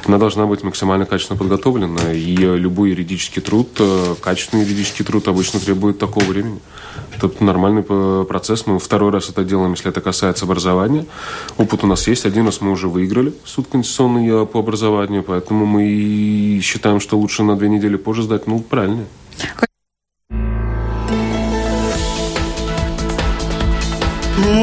[0.06, 2.14] она должна быть максимально качественно подготовлена.
[2.14, 6.60] И любой юридический труд, э, качественный юридический труд обычно требует такого времени.
[7.14, 7.82] Это нормальный
[8.24, 8.66] процесс.
[8.66, 11.04] Мы второй раз это делаем, если это касается образования.
[11.58, 12.24] Опыт у нас есть.
[12.24, 17.49] Один раз мы уже выиграли суд конституционный э, по образованию, поэтому мы считаем, что лучше
[17.50, 18.46] на две недели позже сдать.
[18.46, 19.04] Ну, правильно.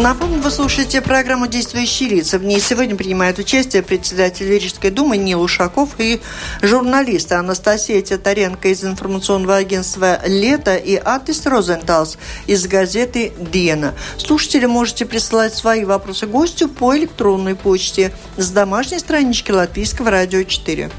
[0.01, 2.39] Напомню, вы слушаете программу «Действующие лица».
[2.39, 6.19] В ней сегодня принимают участие председатель Рижской думы Нил Ушаков и
[6.61, 13.93] журналисты Анастасия Титаренко из информационного агентства «Лето» и Атис Розенталс из газеты «Диена».
[14.17, 20.89] Слушатели можете присылать свои вопросы гостю по электронной почте с домашней странички Латвийского радио 4.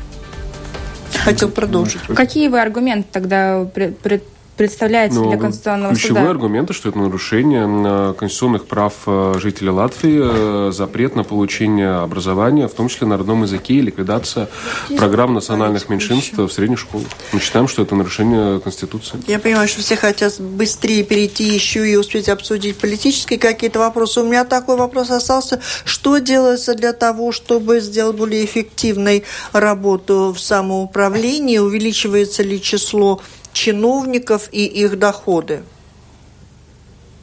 [1.24, 2.00] Хотел продолжить.
[2.14, 4.22] Какие вы аргументы тогда пред
[4.58, 6.30] представляете ну, для Конституционного ключевые суда?
[6.30, 10.20] Аргументы, что это нарушение э, конституционных прав э, жителей Латвии,
[10.68, 14.48] э, запрет на получение образования, в том числе на родном языке, и ликвидация
[14.96, 17.06] программ национальных меньшинств в средних школах.
[17.32, 19.18] Мы считаем, что это нарушение Конституции.
[19.26, 24.20] Я понимаю, что все хотят быстрее перейти еще и успеть обсудить политические какие-то вопросы.
[24.20, 25.60] У меня такой вопрос остался.
[25.84, 31.58] Что делается для того, чтобы сделать более эффективной работу в самоуправлении?
[31.58, 33.20] Увеличивается ли число
[33.58, 35.62] чиновников и их доходы?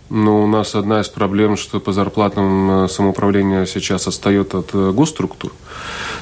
[0.10, 4.92] Ну, у нас одна из проблем, что по зарплатам э, самоуправление сейчас отстает от э,
[4.92, 5.52] госструктур.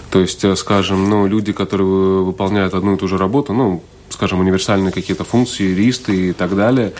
[0.10, 4.39] То есть, э, скажем, ну, люди, которые выполняют одну и ту же работу, ну, скажем,
[4.39, 6.94] универсальные какие-то функции, юристы и так далее.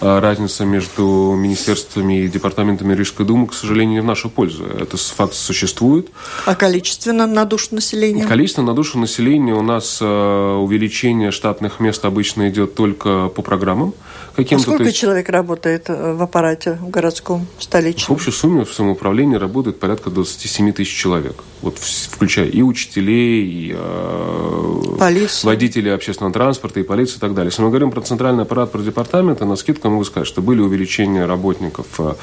[0.00, 4.64] А разница между министерствами и департаментами Рижской думы, к сожалению, не в нашу пользу.
[4.64, 6.08] Это факт существует.
[6.46, 8.24] А количественно на душу населения?
[8.24, 13.94] Количество на душу населения у нас э, увеличение штатных мест обычно идет только по программам
[14.36, 14.62] каким-то...
[14.62, 14.96] А сколько есть...
[14.96, 18.16] человек работает э, в аппарате в городском, столичном?
[18.16, 21.42] В общей сумме в самоуправлении работает порядка 27 тысяч человек.
[21.62, 27.50] Вот включая и учителей, и э, водителей общественного транспорта, и полиции и так далее.
[27.50, 30.60] Если мы говорим про центральный аппарат, про департаменты, на скидку я могу сказать, что были
[30.60, 32.14] увеличения работников э,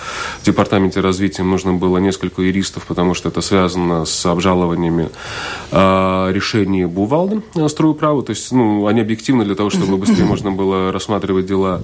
[0.42, 1.44] в департаменте развития.
[1.44, 5.10] Нужно было несколько юристов, потому что это связано с обжалованиями
[5.72, 10.52] э, решений Бувалды, э, строю То есть, ну, они объективны для того, чтобы быстрее можно
[10.52, 11.82] было рассматривать дела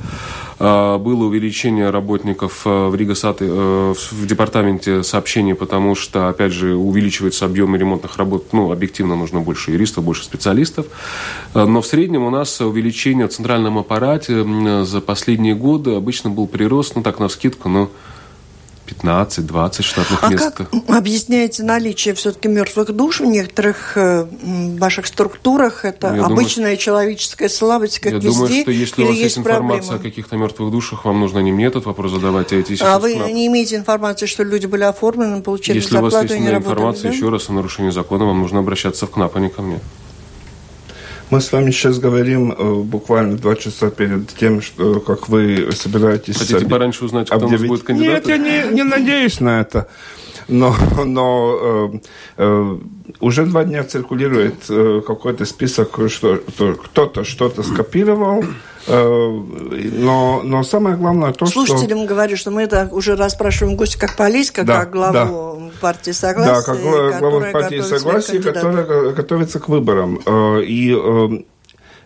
[0.60, 6.76] а, было увеличение работников э, в Ригасат, э, в департаменте сообщений, потому что, опять же,
[6.76, 8.48] увеличивается объем ремонтных работ.
[8.52, 10.88] Ну, объективно нужно больше юристов, больше специалистов.
[11.54, 14.44] Э, но в среднем у нас увеличение в центральном аппарате
[14.84, 17.90] за последние годы обычно был прирост, ну, так, на скидку, но
[18.88, 20.54] 15-20 штатных а мест.
[20.56, 25.86] как объясняете наличие все-таки мертвых душ в некоторых ваших структурах?
[25.86, 28.30] Это я обычная думаю, человеческая слабость, как я везде?
[28.30, 30.00] Я думаю, что если у вас есть, информация проблема?
[30.00, 33.16] о каких-то мертвых душах, вам нужно не мне этот вопрос задавать, а эти А вы
[33.16, 37.12] не имеете информации, что люди были оформлены, получили если зарплату Если у вас есть информация,
[37.12, 37.16] да?
[37.16, 39.80] еще раз, о нарушении закона, вам нужно обращаться в КНАП, а не ко мне.
[41.34, 46.38] Мы с вами сейчас говорим э, буквально два часа перед тем, что как вы собираетесь...
[46.38, 46.70] Хотите об...
[46.70, 47.58] пораньше узнать, кто объявить...
[47.58, 48.28] у нас будет кандидат?
[48.28, 49.88] Нет, я не, не надеюсь на это.
[50.48, 52.00] Но, но э,
[52.38, 52.78] э,
[53.20, 58.44] уже два дня циркулирует э, какой-то список, что, что кто-то что-то скопировал,
[58.86, 59.42] э,
[59.94, 61.78] но, но самое главное то, Слушателям что...
[61.78, 65.63] Слушателям говорю, что мы это уже расспрашиваем гостя как политика, да, как главу да.
[65.84, 66.54] Партии Согласия.
[66.54, 70.22] Да, как главу партии Согласия, которая готовится к выборам.
[70.26, 71.44] Э, и э,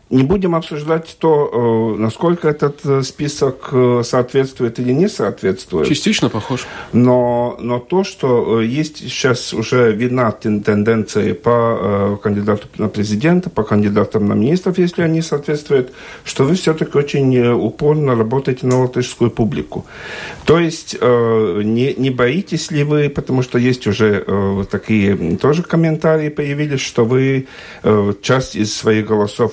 [0.09, 5.87] не будем обсуждать то, э, насколько этот э, список э, соответствует или не соответствует.
[5.87, 6.65] Частично похож.
[6.93, 14.27] Но, но то, что есть сейчас уже видна тенденция по кандидату на президента, по кандидатам
[14.27, 15.91] на министров, если они соответствуют,
[16.23, 19.85] что вы все-таки очень упорно работаете на латышскую публику.
[20.45, 24.25] То есть не, не боитесь ли вы, потому что есть уже
[24.69, 27.47] такие тоже комментарии появились, что вы
[28.21, 29.51] часть из своих голосов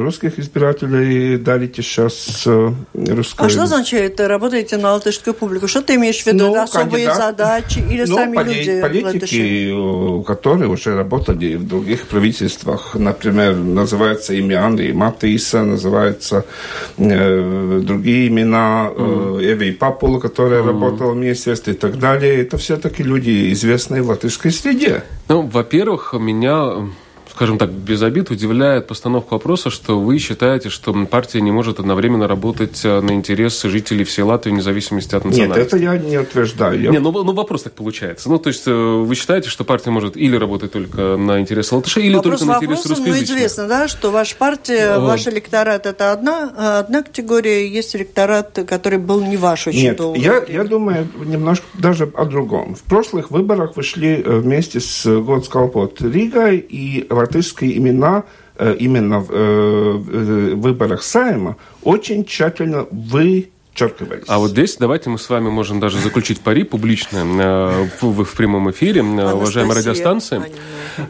[0.00, 3.46] русских избирателей дарите сейчас э, русской...
[3.46, 5.68] А что означает, работаете на латышскую публику?
[5.68, 6.46] Что ты имеешь в виду?
[6.46, 7.16] Ну, Особые кандидат...
[7.16, 10.24] задачи или ну, сами поли- люди Политики, латыши?
[10.26, 16.44] которые уже работали в других правительствах, например, называется имя Андрей Матиса, называется
[16.98, 20.66] э, другие имена, э, Эви Папула, которая mm.
[20.66, 22.42] работала в министерстве и так далее.
[22.42, 25.02] Это все-таки люди, известные в латышской среде.
[25.28, 26.88] Ну, во-первых, меня
[27.34, 32.28] скажем так, без обид удивляет постановка вопроса, что вы считаете, что партия не может одновременно
[32.28, 35.58] работать э, на интересы жителей всей Латвии, вне зависимости от национальности.
[35.58, 36.80] Нет, это я не утверждаю.
[36.80, 36.90] Я...
[36.90, 38.28] Не, ну, ну вопрос так получается.
[38.28, 42.04] Ну, то есть э, вы считаете, что партия может или работать только на интересы латышей,
[42.04, 43.28] или вопрос только на интересы русскоязычных?
[43.28, 45.08] Ну, известно, да, что ваша партия, вот.
[45.08, 50.18] ваш электорат– это одна, одна категория, есть электорат, который был не ваш очень Нет, долго.
[50.18, 52.76] Я, я думаю немножко даже о другом.
[52.76, 58.24] В прошлых выборах вы шли э, вместе с Годскалпот Ригой и латышские имена
[58.56, 64.24] э, именно в э, выборах Сайма очень тщательно вы подчеркивались.
[64.28, 68.34] А вот здесь давайте мы с вами можем даже заключить пари публично э, в, в
[68.34, 70.48] прямом эфире, Анастасия, уважаемая радиостанция.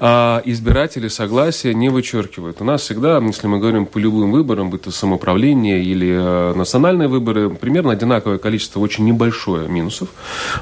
[0.00, 2.60] А избиратели согласия не вычеркивают.
[2.60, 7.08] У нас всегда, если мы говорим по любым выборам, будь то самоуправление или э, национальные
[7.08, 10.08] выборы, примерно одинаковое количество очень небольшое минусов.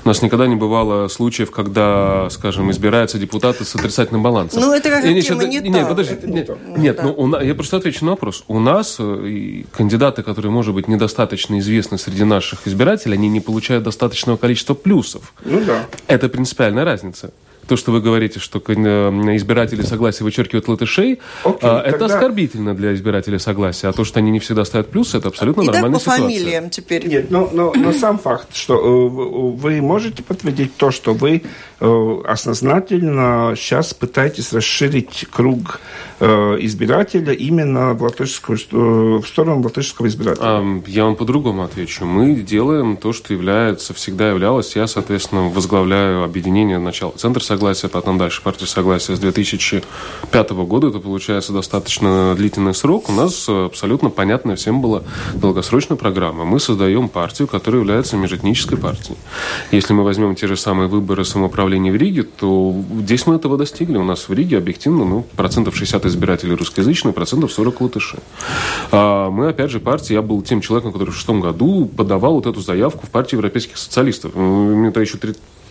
[0.04, 4.60] У нас никогда не бывало случаев, когда, скажем, избираются депутаты с отрицательным балансом.
[4.60, 6.16] Ну, это как нет, не Нет, нет подожди.
[6.24, 7.02] Нет, нет да.
[7.04, 8.44] ну, у, я просто отвечу на вопрос.
[8.48, 13.40] У нас э, кандидаты, которые, может быть, недостаточно известны известны среди наших избирателей, они не
[13.40, 15.33] получают достаточного количества плюсов.
[15.44, 15.87] Ну да.
[16.07, 17.33] Это принципиальная разница
[17.66, 18.72] то, что вы говорите, что э,
[19.37, 22.14] избиратели согласия вычеркивают латышей, okay, а, это тогда...
[22.14, 23.88] оскорбительно для избирателей согласия.
[23.88, 26.38] А то, что они не всегда ставят плюсы, это абсолютно И нормальная так по ситуация.
[26.38, 27.07] фамилиям теперь.
[27.07, 29.09] Нет, но, но, но сам факт, что э,
[29.57, 31.42] вы можете подтвердить то, что вы
[31.81, 35.81] э, осознательно сейчас пытаетесь расширить круг
[36.20, 40.83] избирателя именно в, латышскую, в сторону латышского избирателя?
[40.87, 42.05] Я вам по-другому отвечу.
[42.05, 44.77] Мы делаем то, что является, всегда являлось.
[44.77, 50.88] Я, соответственно, возглавляю объединение начала Центр согласия, потом дальше партия согласия с 2005 года.
[50.88, 53.10] Это получается достаточно длительный срок.
[53.10, 55.02] У нас абсолютно понятная всем была
[55.34, 56.46] долгосрочная программа.
[56.46, 59.18] Мы создаем партию, которая является межэтнической партией.
[59.70, 63.98] Если мы возьмем те же самые выборы самоуправления в Риге, то здесь мы этого достигли.
[63.98, 68.18] У нас в Риге объективно ну, процентов 60 избирателей русскоязычные, процентов 40 латыши.
[68.90, 72.46] А мы, опять же, партия, я был тем человеком, который в шестом году подавал вот
[72.46, 74.35] эту заявку в партию европейских социалистов.
[74.35, 75.18] Мне это еще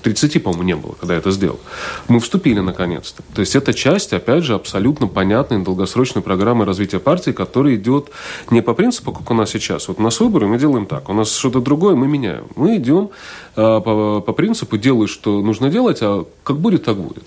[0.02, 1.60] 30, по-моему, не было, когда я это сделал.
[2.08, 3.24] Мы вступили наконец-то.
[3.34, 8.10] То есть это часть, опять же, абсолютно понятной долгосрочной программы развития партии, которая идет
[8.49, 9.88] не по принципу, как у нас сейчас.
[9.88, 11.10] Вот у нас выборы, мы делаем так.
[11.10, 12.45] У нас что-то другое, мы меняем.
[12.56, 13.10] Мы идем
[13.56, 17.24] э, по, по принципу, делай, что нужно делать, а как будет, так будет.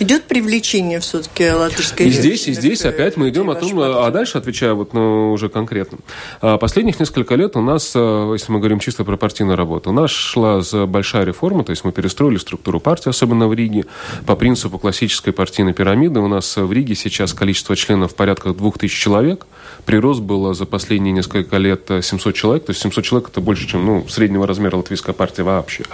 [0.00, 4.38] Идет привлечение все-таки латышской И здесь, и здесь опять мы идем о том, а дальше
[4.38, 5.98] отвечаю вот ну, уже конкретно.
[6.40, 9.92] А, последних несколько лет у нас, а, если мы говорим чисто про партийную работу, у
[9.92, 13.86] нас шла большая реформа, то есть мы перестроили структуру партии, особенно в Риге,
[14.24, 16.20] по принципу классической партийной пирамиды.
[16.20, 19.46] У нас в Риге сейчас количество членов порядка двух тысяч человек.
[19.84, 23.84] Прирост было за последние несколько лет 700 человек, то есть 700 человек это больше, чем
[23.84, 25.84] ну, среднего размера латвийская партия вообще.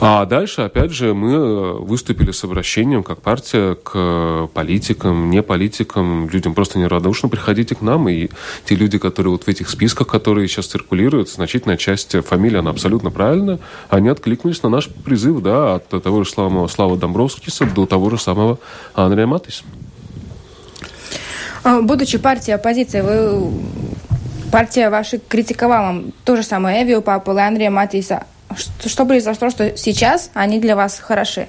[0.00, 6.54] А дальше, опять же, мы выступили с обращением как партия к политикам, не политикам, людям
[6.54, 8.08] просто неравнодушно приходите к нам.
[8.08, 8.28] И
[8.64, 13.10] те люди, которые вот в этих списках, которые сейчас циркулируют, значительная часть фамилии, она абсолютно
[13.10, 13.58] правильная,
[13.88, 18.18] они откликнулись на наш призыв, да, от того же самого Слава Домбровскиса до того же
[18.18, 18.58] самого
[18.94, 19.64] Андрея Матиса.
[21.64, 23.52] А, будучи партией оппозиции, вы
[24.50, 28.26] партия ваша критиковала то же самое Эвио Папу и Андрея Матиса.
[28.56, 31.48] Что, что произошло, что сейчас они для вас хороши?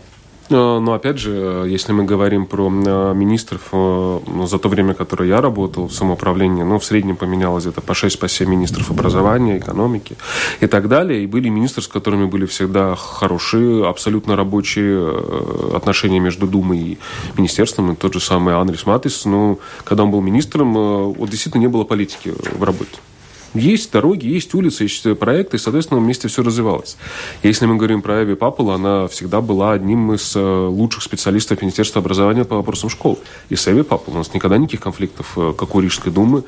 [0.49, 4.93] Э, но опять же, если мы говорим про э, министров, э, ну, за то время,
[4.93, 9.57] которое я работал в самоуправлении, ну, в среднем поменялось где-то по 6-7 по министров образования,
[9.57, 10.17] экономики
[10.59, 11.23] и так далее.
[11.23, 16.97] И были министры, с которыми были всегда хорошие, абсолютно рабочие отношения между Думой и
[17.37, 17.91] министерством.
[17.91, 20.73] И тот же самый Андрес Матис, ну, когда он был министром,
[21.13, 22.97] вот действительно не было политики в работе.
[23.53, 26.97] Есть дороги, есть улицы, есть проекты, и, соответственно, вместе все развивалось.
[27.43, 31.99] Если мы говорим про Эви Папула, она всегда была одним из э, лучших специалистов Министерства
[31.99, 33.19] образования по вопросам школ.
[33.49, 36.43] И с Эви Папул у нас никогда никаких конфликтов, э, как у Рижской думы,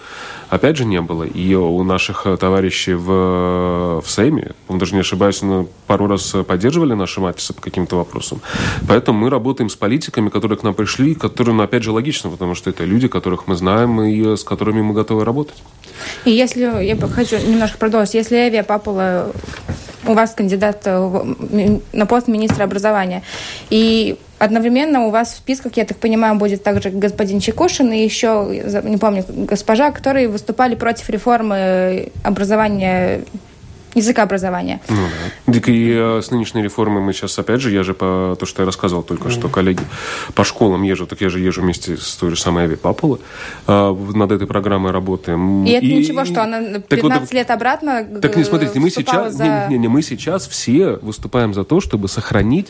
[0.50, 1.24] опять же, не было.
[1.24, 5.42] И у наших э, товарищей в, в Сейме, он даже не ошибаюсь,
[5.88, 8.42] пару раз поддерживали наши матисы по каким-то вопросам.
[8.88, 12.56] Поэтому мы работаем с политиками, которые к нам пришли, которые, ну, опять же, логично, потому
[12.56, 15.58] что это люди, которых мы знаем и с которыми мы готовы работать.
[16.26, 19.32] И если, я хочу немножко продолжить, если Эвия Папула
[20.06, 23.24] у вас кандидат на пост министра образования,
[23.70, 28.64] и одновременно у вас в списках, я так понимаю, будет также господин Чекушин и еще,
[28.84, 33.22] не помню, госпожа, которые выступали против реформы образования
[33.94, 34.80] языкообразования.
[34.90, 34.96] Ну,
[35.48, 35.54] да.
[35.54, 38.62] Так и э, с нынешней реформой мы сейчас, опять же, я же по то, что
[38.62, 39.32] я рассказывал только mm-hmm.
[39.32, 39.82] что, коллеги,
[40.34, 44.32] по школам езжу, так я же езжу вместе с той же самой Ави э, над
[44.32, 45.66] этой программой работаем.
[45.66, 49.34] И, и это ничего, что она 15 вот, лет обратно Так не смотрите, мы сейчас,
[49.34, 49.68] за...
[49.70, 52.68] не, не, не, мы сейчас все выступаем за то, чтобы сохранить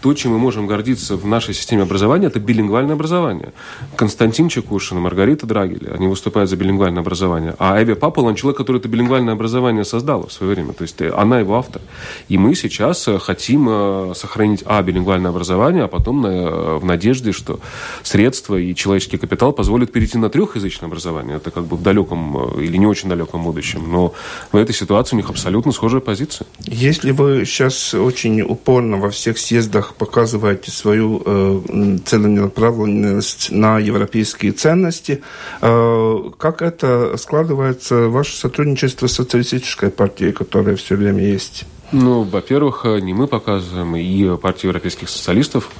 [0.00, 3.52] то, чем мы можем гордиться в нашей системе образования, это билингвальное образование.
[3.96, 7.54] Константин Чекушин и Маргарита Драгили, они выступают за билингвальное образование.
[7.58, 10.72] А Эви Папал, он человек, который это билингвальное образование создала в свое время.
[10.72, 11.82] То есть э, она его автор.
[12.28, 17.60] И мы сейчас э, хотим э, сохранить, а, билингвальное образование, а потом в надежде, что
[18.02, 21.36] средства и человеческий капитал позволят перейти на трехязычное образование.
[21.36, 23.90] Это как бы в далеком или не очень далеком будущем.
[23.90, 24.14] Но
[24.52, 26.46] в этой ситуации у них абсолютно схожая позиция.
[26.64, 34.52] Если вы сейчас очень упорно во всех съездах выборах показываете свою э, целенаправленность на европейские
[34.52, 35.22] ценности.
[35.60, 41.64] Э, как это складывается ваше сотрудничество с социалистической партией, которая все время есть?
[41.90, 45.70] Ну, во-первых, э, не мы показываем, и партия европейских социалистов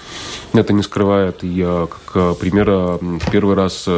[0.55, 1.43] это не скрывает.
[1.43, 2.99] И как э, примера
[3.31, 3.89] первый раз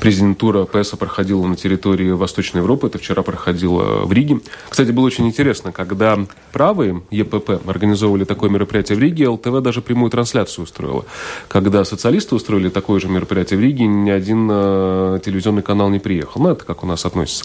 [0.00, 2.86] Президентура ПСА проходила на территории Восточной Европы.
[2.86, 4.40] Это вчера проходило в Риге.
[4.68, 6.18] Кстати, было очень интересно, когда
[6.52, 11.04] правые ЕПП организовывали такое мероприятие в Риге, ЛТВ даже прямую трансляцию устроила.
[11.48, 16.40] Когда социалисты устроили такое же мероприятие в Риге, ни один э, телевизионный канал не приехал.
[16.40, 17.44] Ну, это как у нас относится.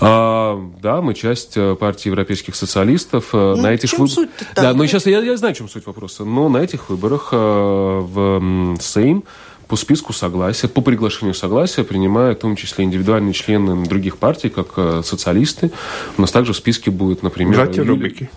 [0.00, 3.30] А, да, мы часть э, партии европейских социалистов.
[3.32, 4.30] Э, ну, на этих чем выб...
[4.54, 6.24] Да, но сейчас я, я знаю, чем суть вопроса.
[6.24, 9.24] Но на этих выборах э, в Сейм
[9.66, 14.68] по списку согласия, по приглашению согласия принимают в том числе индивидуальные члены других партий, как
[14.76, 15.70] э, социалисты.
[16.16, 17.54] У нас также в списке будет, например...
[17.54, 18.30] Братья Рубики.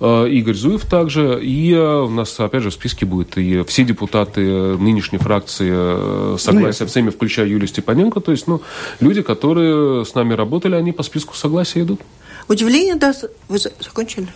[0.00, 1.40] Э, Игорь Зуев также.
[1.42, 4.40] И у нас, опять же, в списке будет и все депутаты
[4.76, 8.20] нынешней фракции согласия ну, в Сейме, включая Юлию Степаненко.
[8.20, 8.60] То есть, ну,
[9.00, 12.00] люди, которые с нами работали, они по списку согласия идут.
[12.48, 13.14] Удивление, да,
[13.48, 14.28] вы закончили?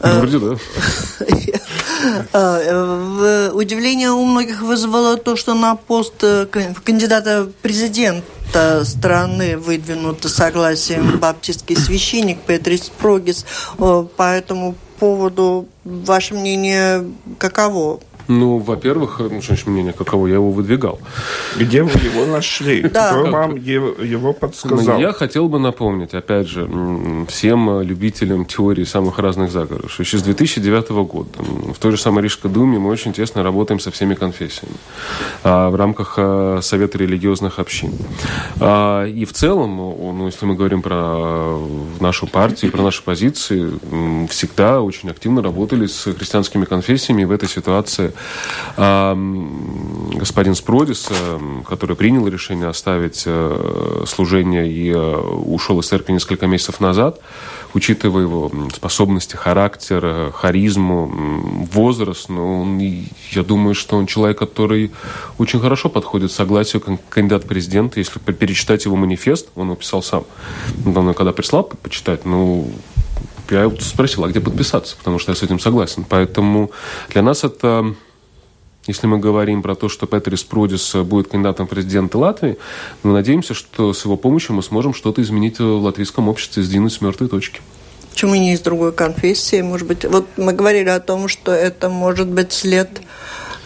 [0.00, 0.56] Вроде да.
[3.52, 6.14] Удивление у многих вызвало то, что на пост
[6.84, 13.44] кандидата президента страны выдвинут согласием баптистский священник Петрис Прогис.
[13.78, 17.04] По этому поводу ваше мнение
[17.38, 18.00] каково?
[18.28, 21.00] Ну, во-первых, ну, что мнение каково, я его выдвигал.
[21.56, 22.82] Где вы его нашли?
[22.88, 24.94] Кто вам его подсказал?
[24.94, 26.68] Ну, я хотел бы напомнить, опять же,
[27.28, 31.30] всем любителям теории самых разных заговоров, что еще с 2009 года
[31.74, 34.76] в той же самой Рижской думе мы очень тесно работаем со всеми конфессиями
[35.42, 37.92] а, в рамках а, Совета религиозных общин.
[38.60, 41.58] А, и в целом, ну, если мы говорим про
[42.00, 43.72] нашу партию, про наши позиции,
[44.28, 48.11] всегда очень активно работали с христианскими конфессиями в этой ситуации
[48.76, 51.08] господин Спродис,
[51.68, 57.20] который принял решение оставить э, служение и э, ушел из церкви несколько месяцев назад,
[57.74, 61.10] учитывая его способности, характер, харизму,
[61.72, 64.90] возраст, ну, он, я думаю, что он человек, который
[65.38, 67.98] очень хорошо подходит согласию кандидат президента.
[68.00, 70.24] Если перечитать его манифест, он его писал сам.
[70.84, 72.70] Недавно, когда прислал почитать, ну,
[73.52, 76.04] я спросил, а где подписаться, потому что я с этим согласен.
[76.08, 76.70] Поэтому
[77.10, 77.94] для нас это
[78.86, 82.58] если мы говорим про то, что Петрис Продис будет кандидатом в президента Латвии,
[83.04, 87.00] мы надеемся, что с его помощью мы сможем что-то изменить в латвийском обществе, сдвинуть с
[87.00, 87.60] мертвой точки.
[88.10, 89.62] Почему не из другой конфессии?
[89.62, 93.00] Может быть, вот мы говорили о том, что это может быть след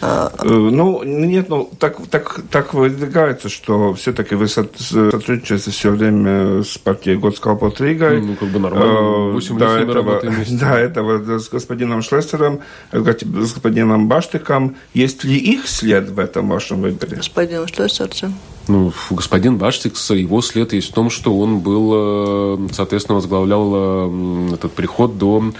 [0.01, 7.17] ну, нет, ну, так, так, так выдвигается, что все-таки вы сотрудничаете все время с партией
[7.17, 8.21] Готскалпот Ригой.
[8.21, 9.33] Ну, как бы нормально.
[9.33, 14.75] 8 э, до этого, до этого с господином Шлессером, э, с господином Баштыком.
[14.93, 17.17] Есть ли их след в этом вашем выборе?
[17.17, 18.35] Господин Шлессерцем.
[18.67, 25.17] Ну, господин Баштикс, его след есть в том, что он был, соответственно, возглавлял этот приход
[25.17, 25.51] до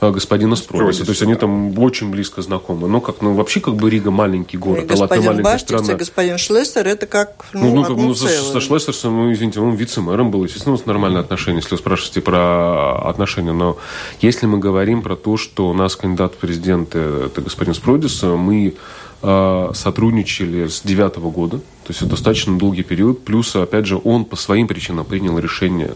[0.00, 1.04] господина Спровиса.
[1.04, 2.88] То есть они там очень близко знакомы.
[2.88, 5.92] Но как, ну, вообще как бы Рига маленький город, и а Латвия маленькая Баштикс страна.
[5.92, 9.74] и господин Шлессер, это как, ну, ну, как, ну со, со Шлессером, ну, извините, он
[9.74, 13.52] вице-мэром был, естественно, у нас нормальные отношения, если вы спрашиваете про отношения.
[13.52, 13.78] Но
[14.20, 18.74] если мы говорим про то, что у нас кандидат в президенты, это господин Спродис, мы
[19.22, 23.24] э, сотрудничали с девятого года, то есть это достаточно долгий период.
[23.24, 25.94] Плюс, опять же, он по своим причинам принял решение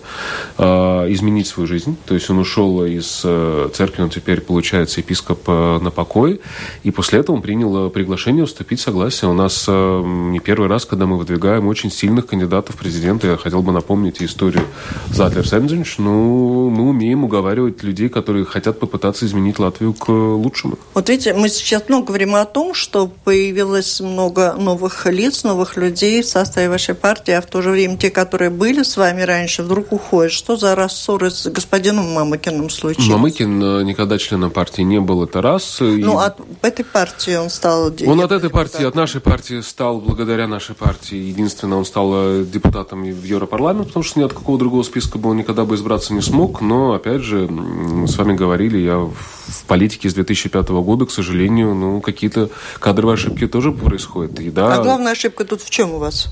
[0.56, 0.64] э,
[1.12, 1.98] изменить свою жизнь.
[2.06, 6.38] То есть он ушел из э, церкви, он теперь, получается, епископ э, на покое.
[6.82, 9.30] И после этого он принял приглашение уступить согласие.
[9.30, 13.26] У нас не первый раз, когда мы выдвигаем очень сильных кандидатов в президенты.
[13.26, 14.64] Я хотел бы напомнить историю
[15.10, 15.98] Затлер Сенджинч.
[15.98, 20.78] Ну, мы умеем уговаривать людей, которые хотят попытаться изменить Латвию к лучшему.
[20.94, 26.22] Вот видите, мы сейчас много говорим о том, что появилось много новых лиц, новых людей
[26.22, 29.62] в составе вашей партии, а в то же время те, которые были с вами раньше,
[29.62, 30.32] вдруг уходят.
[30.32, 33.08] Что за рассоры с господином Мамыкиным случилось?
[33.08, 35.78] Мамыкин э, никогда членом партии не был, это раз.
[35.80, 36.24] Ну, и...
[36.24, 37.92] от этой партии он стал...
[38.06, 42.44] Он от этой партии, от нашей партии стал, благодаря нашей партии, единственное, он стал э,
[42.44, 46.14] депутатом в Европарламент, потому что ни от какого другого списка бы он никогда бы избраться
[46.14, 49.14] не смог, но, опять же, мы с вами говорили, я в
[49.60, 54.38] политике с 2005 года, к сожалению, ну, какие-то кадровые ошибки тоже происходят.
[54.40, 56.28] И, да, а главная ошибка тут в чем у вас?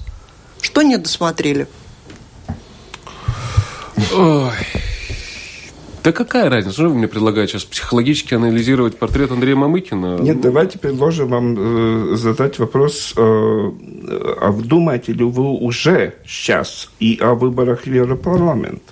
[0.61, 1.67] Что не досмотрели?
[4.15, 4.53] Ой.
[6.03, 6.75] Да какая разница?
[6.75, 10.19] Что вы мне предлагаете сейчас психологически анализировать портрет Андрея Мамыкина?
[10.21, 17.19] Нет, давайте предложим вам э, задать вопрос, э, а думаете ли вы уже сейчас и
[17.21, 18.83] о выборах в Европарламент?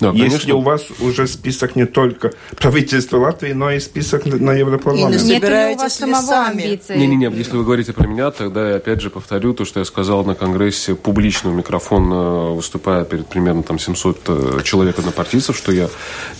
[0.00, 5.22] Да, Если у вас уже список не только правительства Латвии, но и список на Европарламент.
[5.22, 6.96] И Нет ли у вас самого амбиции?
[6.96, 10.24] Не-не-не, если вы говорите про меня, тогда я опять же повторю то, что я сказал
[10.24, 15.72] на Конгрессе публично в микрофон, э, выступая перед примерно там 700 э, человек однопартийцев, что
[15.72, 15.88] я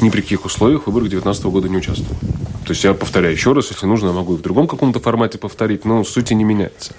[0.00, 2.16] ни при каких условиях в выборах 2019 года не участвую.
[2.64, 5.38] То есть я повторяю еще раз, если нужно, я могу и в другом каком-то формате
[5.38, 6.94] повторить, но сути не меняется.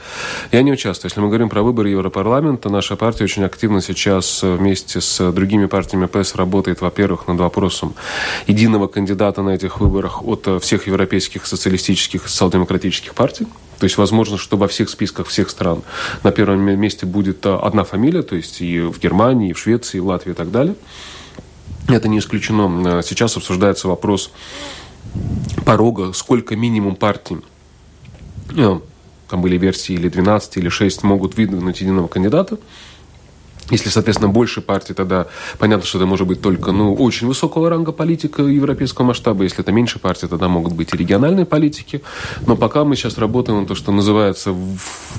[0.51, 1.09] Я не участвую.
[1.09, 6.05] Если мы говорим про выборы Европарламента, наша партия очень активно сейчас вместе с другими партиями
[6.05, 6.45] ПС работает,
[6.81, 7.95] во-первых, над вопросом
[8.47, 13.47] единого кандидата на этих выборах от всех европейских социалистических и социал-демократических партий.
[13.79, 15.81] То есть возможно, что во всех списках всех стран
[16.23, 19.99] на первом месте будет одна фамилия, то есть и в Германии, и в Швеции, и
[19.99, 20.75] в Латвии и так далее.
[21.87, 23.01] Это не исключено.
[23.03, 24.31] Сейчас обсуждается вопрос
[25.65, 27.37] порога, сколько минимум партий,
[28.55, 28.79] э,
[29.29, 32.57] там были версии или 12, или 6, могут выдвинуть единого кандидата.
[33.71, 35.25] Если, соответственно, больше партий, тогда
[35.57, 39.43] понятно, что это может быть только ну, очень высокого ранга политика европейского масштаба.
[39.43, 42.01] Если это меньше партий, тогда могут быть и региональные политики.
[42.45, 44.55] Но пока мы сейчас работаем на то, что называется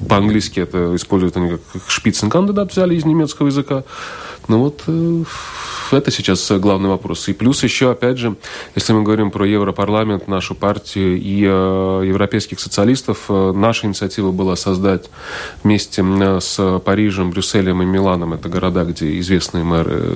[0.08, 3.84] по-английски это используют они как шпицен-кандидат взяли из немецкого языка.
[4.48, 5.24] Ну вот э,
[5.90, 7.28] это сейчас главный вопрос.
[7.28, 8.36] И плюс еще, опять же,
[8.76, 14.54] если мы говорим про Европарламент, нашу партию и э, европейских социалистов, э, наша инициатива была
[14.54, 15.10] создать
[15.64, 16.04] вместе
[16.40, 20.14] с Парижем, Брюсселем и Миланом, это города, где известные мэры,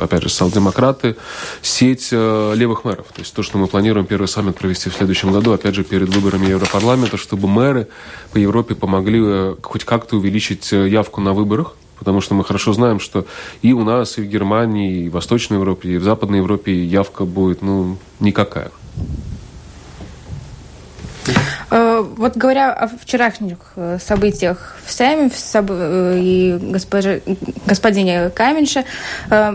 [0.00, 1.16] опять же, социал-демократы,
[1.62, 3.06] сеть левых мэров.
[3.14, 6.08] То есть то, что мы планируем первый саммит провести в следующем году, опять же, перед
[6.14, 7.88] выборами Европарламента, чтобы мэры
[8.32, 13.26] по Европе помогли хоть как-то увеличить явку на выборах, потому что мы хорошо знаем, что
[13.62, 17.24] и у нас, и в Германии, и в Восточной Европе, и в Западной Европе явка
[17.24, 18.72] будет, ну, никакая.
[21.70, 27.22] Э, вот говоря о вчерашних э, событиях в Сейме э, и госпоже,
[27.66, 28.84] господине Каменше,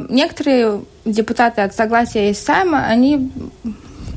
[0.09, 3.29] некоторые депутаты от согласия из Сайма, они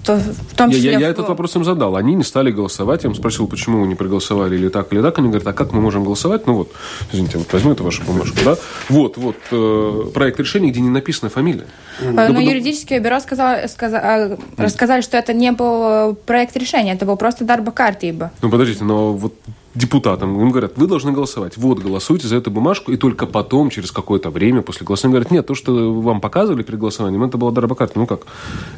[0.04, 0.92] то, в том числе...
[0.92, 1.96] Я, я, я этот вопрос им задал.
[1.96, 3.04] Они не стали голосовать.
[3.04, 5.18] Я им спросил, почему вы не проголосовали или так, или так.
[5.18, 6.46] Они говорят, а как мы можем голосовать?
[6.46, 6.72] Ну вот,
[7.12, 8.56] извините, вот возьму эту вашу бумажку, да?
[8.88, 11.66] Вот, вот, э, проект решения, где не написана фамилия.
[12.00, 12.12] Mm.
[12.12, 14.38] Но ну, юридическое бюро сказало, сказало, mm.
[14.56, 18.14] рассказали, что это не был проект решения, это был просто дарба карты.
[18.42, 19.34] Ну, подождите, но вот
[19.74, 21.56] депутатам, им говорят, вы должны голосовать.
[21.56, 25.46] Вот, голосуйте за эту бумажку, и только потом, через какое-то время после голосования, говорят, нет,
[25.46, 27.98] то, что вам показывали перед голосованием, это была дорогокарта.
[27.98, 28.22] Ну как?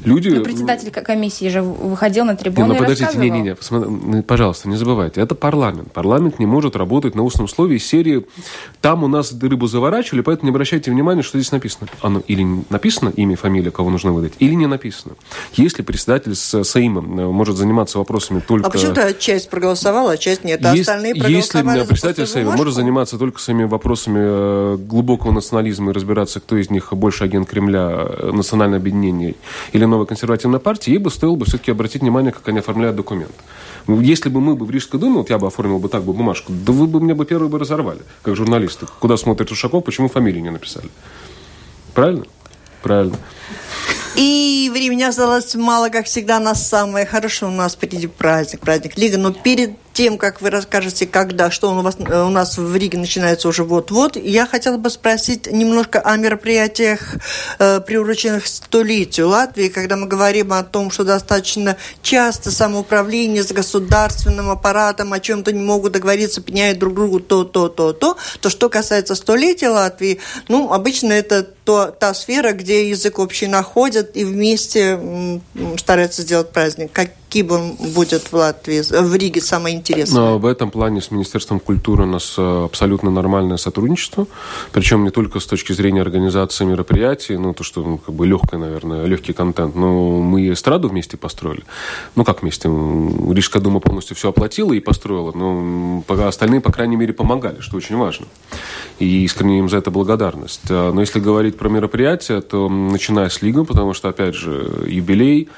[0.04, 0.28] Люди...
[0.28, 4.68] Но председатель комиссии же выходил на трибуну не, ну, подождите, не, не, не, ну, пожалуйста,
[4.68, 5.92] не забывайте, это парламент.
[5.92, 8.26] Парламент не может работать на устном слове из серии
[8.80, 11.88] «там у нас рыбу заворачивали, поэтому не обращайте внимания, что здесь написано».
[12.02, 15.14] Оно или написано имя, фамилия, кого нужно выдать, или не написано.
[15.54, 18.66] Если председатель с Саимом э, может заниматься вопросами только...
[18.66, 23.40] А почему-то часть проголосовала, а часть нет, а остальные Если председатель Сейма может заниматься только
[23.40, 28.78] своими вопросами э, глубокого национализма и разбираться, кто из них больше агент Кремля, э, национальное
[28.78, 29.34] объединение
[29.72, 33.32] или новая консервативная партия, ей бы стоило бы все-таки обратить внимание, как они оформляют документ.
[33.88, 36.52] Если бы мы бы в Рижской думе, вот я бы оформил бы так бы бумажку,
[36.52, 38.86] да вы бы мне бы первые бы разорвали, как журналисты.
[39.00, 40.88] Куда смотрит Ушаков, почему фамилию не написали?
[41.94, 42.24] Правильно?
[42.82, 43.16] Правильно.
[44.16, 47.50] И времени осталось мало, как всегда, на самое хорошее.
[47.50, 49.18] У нас впереди праздник, праздник Лига.
[49.18, 53.48] Но перед тем, как вы расскажете, когда, что у, вас, у нас в Риге начинается
[53.48, 57.00] уже вот-вот, я хотела бы спросить немножко о мероприятиях,
[57.58, 64.50] э, приуроченных столетию Латвии, когда мы говорим о том, что достаточно часто самоуправление с государственным
[64.50, 68.16] аппаратом о чем-то не могут договориться, пеняют друг другу то, то, то, то.
[68.40, 74.16] То, что касается столетия Латвии, ну, обычно это то, та сфера, где язык общий находят
[74.16, 74.98] и вместе
[75.78, 76.90] стараются сделать праздник.
[76.92, 80.20] Каким он будет в Латвии, в Риге самое интересное?
[80.20, 84.26] Но в этом плане с Министерством культуры у нас э, абсолютно нормальное сотрудничество,
[84.72, 88.58] причем не только с точки зрения организации мероприятий, ну, то, что ну, как бы легкое,
[88.60, 91.64] наверное, легкий контент, но мы эстраду вместе построили.
[92.14, 92.68] Ну, как вместе?
[92.68, 97.96] Рижская дума полностью все оплатила и построила, но остальные, по крайней мере, помогали, что очень
[97.96, 98.26] важно.
[98.98, 100.62] И искренне им за это благодарность.
[100.70, 105.48] А, но если говорить про мероприятия, то начиная с Лига, потому что, опять же, юбилей,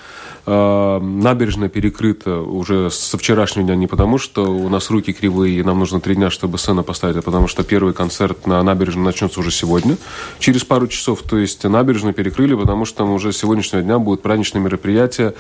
[0.47, 5.79] набережная перекрыта уже со вчерашнего дня не потому, что у нас руки кривые, и нам
[5.79, 9.51] нужно три дня, чтобы сцену поставить, а потому что первый концерт на набережной начнется уже
[9.51, 9.97] сегодня,
[10.39, 11.23] через пару часов.
[11.23, 15.35] То есть набережную перекрыли, потому что уже с сегодняшнего дня будет праздничное мероприятие,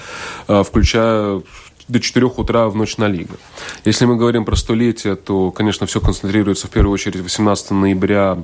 [0.48, 1.42] а, включая
[1.88, 3.34] до 4 утра в ночь на Лига.
[3.84, 8.38] Если мы говорим про столетие, то, конечно, все концентрируется в первую очередь 18 ноября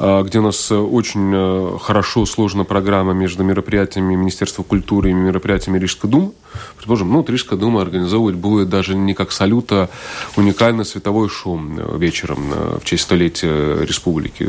[0.00, 5.78] где у нас э, очень э, хорошо сложена программа между мероприятиями Министерства культуры и мероприятиями
[5.78, 6.32] Рижской думы.
[6.76, 9.90] Предположим, ну, Рижская дума организовывать будет даже не как салюта
[10.36, 14.48] уникальный световой шум э, вечером в честь столетия республики.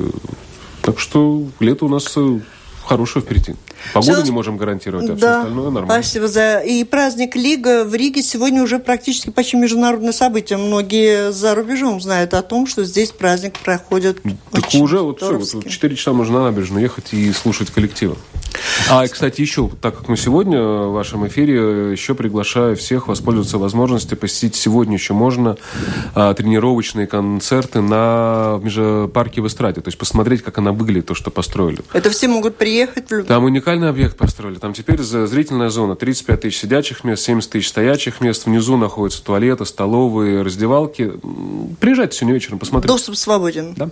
[0.82, 2.18] Так что лето у нас
[2.86, 3.56] хорошее впереди.
[3.94, 4.24] Погоду все...
[4.24, 5.16] не можем гарантировать, а да.
[5.16, 6.04] все остальное нормально.
[6.04, 6.60] Спасибо за...
[6.60, 10.58] И праздник Лига в Риге сегодня уже практически почти международное событие.
[10.58, 14.22] Многие за рубежом знают о том, что здесь праздник проходит
[14.52, 18.18] Так очень уже вот все, вот 4 часа можно на набережную ехать и слушать коллектива.
[18.90, 24.18] А, кстати, еще, так как мы сегодня в вашем эфире, еще приглашаю всех воспользоваться возможностью
[24.18, 25.58] посетить сегодня еще можно
[26.14, 29.82] а, тренировочные концерты на в парке в Эстраде.
[29.82, 31.80] То есть посмотреть, как она выглядит, то, что построили.
[31.94, 32.81] Это все могут приехать?
[33.28, 34.58] Там уникальный объект построили.
[34.58, 35.96] Там теперь зрительная зона.
[35.96, 38.46] 35 тысяч сидячих мест, 70 тысяч стоячих мест.
[38.46, 41.14] Внизу находятся туалеты, столовые, раздевалки.
[41.80, 42.94] Приезжайте сегодня вечером, посмотрите.
[42.94, 43.74] Доступ свободен.
[43.76, 43.90] Да.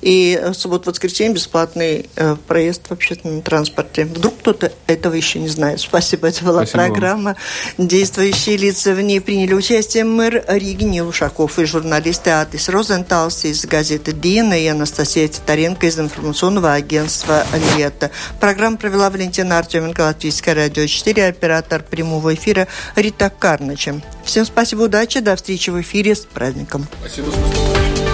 [0.00, 4.04] И в субботу-воскресенье бесплатный э, проезд в общественном транспорте.
[4.04, 5.80] Вдруг кто-то этого еще не знает.
[5.80, 7.36] Спасибо, это была Спасибо программа.
[7.76, 7.88] Вам.
[7.88, 13.64] Действующие лица в ней приняли участие мэр Риги Нил Ушаков и журналисты Атис Розенталс из
[13.66, 17.46] газеты «Дина» и Анастасия Титаренко из информационного агентства
[17.76, 18.10] «Лето».
[18.40, 24.00] Программу провела Валентина Артеменко, Латвийское радио 4, оператор прямого эфира Рита Карнача.
[24.24, 26.86] Всем спасибо, удачи, до встречи в эфире с праздником.
[27.00, 28.07] Спасибо, спасибо.